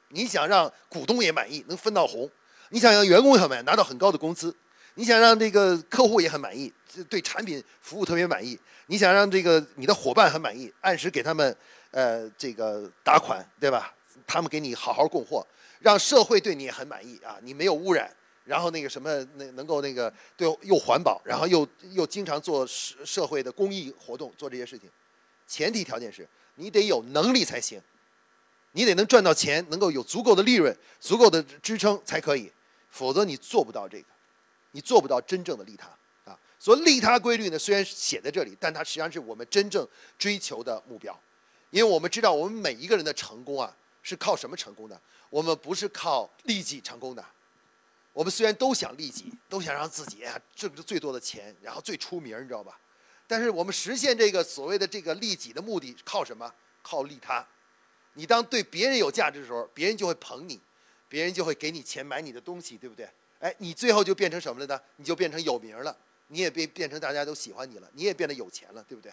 [0.09, 2.27] 你想让股东也满意，能分到红；
[2.69, 4.51] 你想让员工也满意，拿到很高的工资；
[4.95, 6.71] 你想让这个客户也很满意，
[7.09, 8.57] 对产品服务特别满意；
[8.87, 11.55] 你想让这个你的伙伴很满意，按时给他们
[11.91, 13.93] 呃这个打款，对吧？
[14.25, 15.45] 他们给你好好供货，
[15.79, 18.09] 让社会对你也很满意啊，你没有污染。
[18.45, 24.87] 然后那个什么，那能够那个对又环保，然后又又经常做社社会的公益活动，做这些事情，
[25.47, 27.81] 前提条件是你得有能力才行，
[28.73, 32.51] 你得能赚到钱，能够有足够的利润，足够的支撑才可以，
[32.91, 34.05] 否则你做不到这个，
[34.73, 35.87] 你做不到真正的利他
[36.31, 36.37] 啊。
[36.59, 39.87] 所以利他规律呢，虽然写在这里，但它实际上是我们真正
[40.19, 41.19] 追求的目标，
[41.71, 43.75] 因为我们知道我们每一个人的成功啊，
[44.05, 45.01] 是靠什么成功的？
[45.31, 47.25] 我们不是靠利己成功的。
[48.13, 50.23] 我们虽然都想利己，都想让自己
[50.55, 52.79] 挣着最多的钱，然后最出名，你知道吧？
[53.25, 56.53] 但是我们实现这个所谓的这个利己的目的，靠什么？
[56.83, 57.43] 靠利他。
[58.13, 60.61] 你当对别人有价值的时候，别人就会捧你，
[61.09, 63.09] 别人就会给你钱买你的东西，对不对？
[63.39, 64.79] 哎，你最后就变成什么了呢？
[64.97, 65.97] 你就变成有名了，
[66.27, 69.11] 你也变变成大家都喜欢你了，你也变得有钱了，对不对？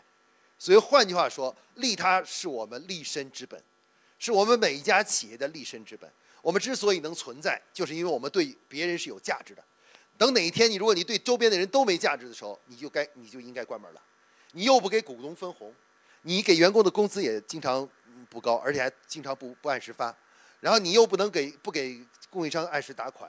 [0.59, 3.61] 所以换句话说，利他是我们立身之本，
[4.23, 6.09] 是我们每一家企业的立身之本。
[6.41, 9.65] 我们之所以能存在，就是因为我们对别人是有价值的。
[10.17, 14.01] 等哪一天你如果你对周边的人都没价值的时候，你就该你就应该关门了。
[14.53, 15.75] 你又不给股东分红，
[16.21, 17.89] 你给员工的工资也经常
[18.31, 20.15] 不高，而且还经常不不按时发，
[20.61, 22.01] 然后你又不能给不给
[22.31, 23.29] 供应商按时打款，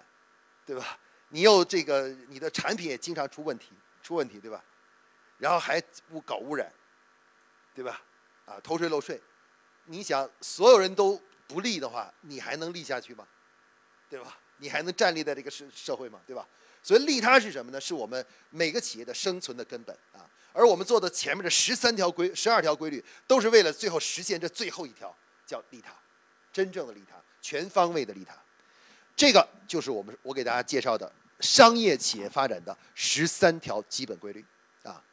[0.63, 0.99] 对吧？
[1.29, 3.69] 你又这个你的产品也经常出问题
[4.03, 4.63] 出问题，对吧？
[5.39, 5.81] 然后还
[6.11, 6.71] 污搞污染，
[7.73, 7.99] 对吧？
[8.45, 9.19] 啊，偷税漏税，
[9.85, 11.21] 你想所有人都。
[11.45, 13.27] 不利的话，你还能立下去吗？
[14.09, 14.39] 对吧？
[14.57, 16.19] 你还能站立在这个社社会吗？
[16.25, 16.47] 对吧？
[16.81, 17.79] 所以利他是什么呢？
[17.79, 20.25] 是我们每个企业的生存的根本啊。
[20.51, 25.15] 而我们做的前面的十三条规、十二条规律，都是为了最后实现这最后一条，
[25.45, 25.93] 叫利他，
[26.51, 28.33] 真正的利他，全方位的利他。
[29.15, 34.43] 这个就是我们我给大家介绍的商业企业发展的十三条基本规律
[34.81, 35.03] 啊。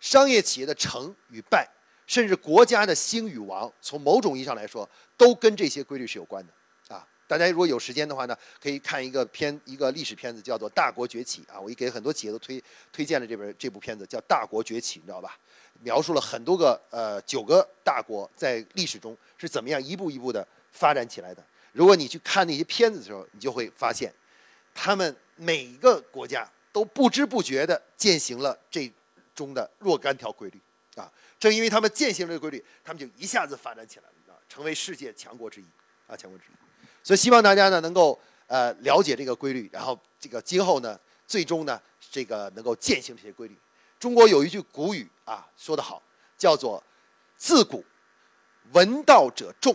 [0.00, 1.68] 商业企业的成与败。
[2.10, 7.06] 甚至国家的兴与亡，从某种意义上来说，都跟这些规律是有关的啊！
[7.28, 11.60] 大家如果有时间的话呢，可以看一个片，一个历史片子，叫做《大国崛起》啊！
[11.60, 12.60] 我也给很多企业都推
[12.92, 15.38] 推荐了这本这部片子，叫《大国崛起》，你知道吧？
[15.82, 21.40] 描述了很多个呃九个大国在历史中是怎么样一步一步的发展起来的。
[21.70, 24.12] 如果你去看那些片子的时候，你就会发现，
[24.74, 28.92] 他们每一个国家都不知不觉地践行了这
[29.32, 30.60] 中的若干条规律。
[31.00, 35.64] 啊，正因为他们践行这个规律，他们就一下子发展起来了，啊，成为世界强国之一，
[36.06, 36.54] 啊，强国之一。
[37.02, 41.80] 所以希望大家呢能够呃了解这个规律，然后这个今后呢，最终呢
[42.10, 43.56] 这个能够践行这些规律。
[43.98, 46.02] 中国有一句古语啊，说得好，
[46.36, 46.82] 叫做
[47.36, 47.84] “自古
[48.72, 49.74] 闻道者众，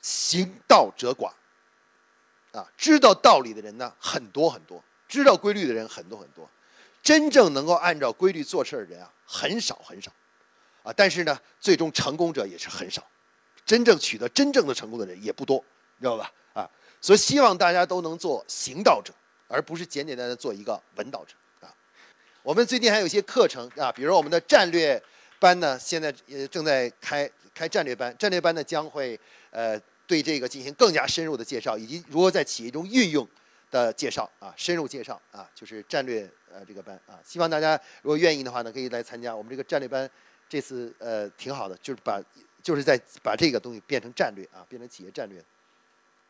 [0.00, 1.32] 行道者寡”。
[2.52, 6.50] 啊，知道道理的人呢很多很多，知道规律的人很多很多。
[7.00, 10.10] 真正能够按照规律做事的人啊，很少很少，
[10.82, 13.00] 啊，但是呢，最终成功者也是很少，
[13.64, 15.64] 真正取得真正的成功的人也不多，
[16.00, 16.32] 知道吧？
[16.52, 16.68] 啊，
[17.00, 19.14] 所以希望大家都能做行道者，
[19.46, 21.72] 而不是简简单单做一个闻道者啊。
[22.42, 25.00] 我们最近还有一些课程啊，比如我们的战略
[25.38, 29.18] 班呢，现在也正在开开战略班，战略班呢将会
[29.50, 33.24] 呃对这个进行更加深入的介绍，以及如何在企业中运用
[33.70, 36.28] 的介绍啊，深入介绍啊，就是战略。
[36.52, 40.08] 呃，这个班啊，希望大家如果愿意的话呢，可以来参加我们这个战略班。
[40.48, 42.20] 这次呃挺好的，就是把
[42.60, 45.38] 就是在把这个东西变成战略啊，变成企业战略。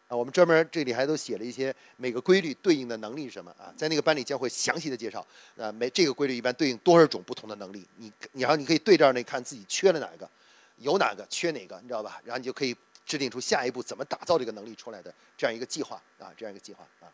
[0.08, 5.26] 啊，我们专门这里还都写了一些每个规律对应的能力是什么啊，在那个班里将会详细的介绍。
[5.56, 10.28] 啊，每这个规律一般对应多少种不同的能力，你然后你可以对照那看自己缺了哪个，
[10.76, 12.20] 有哪个缺哪个，你知道吧？
[12.22, 17.08] 然后你就可以制定出下一步怎么打造这个能力出来的这样一个计划啊，这样一个计划啊。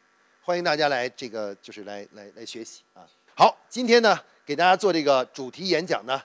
[0.47, 3.05] 欢迎大家来，这个就是来来来学习啊。
[3.35, 6.23] 好，今天呢给大家做这个主题演讲呢，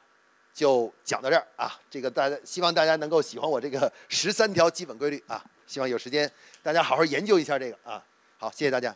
[0.54, 1.76] 就讲到这儿啊。
[1.90, 5.44] 这个大家希望大家能够喜欢我这个十三条基本规律啊。
[5.66, 8.06] 希望有时间大家好好研究一下这个啊。
[8.38, 8.96] 好，谢谢大家。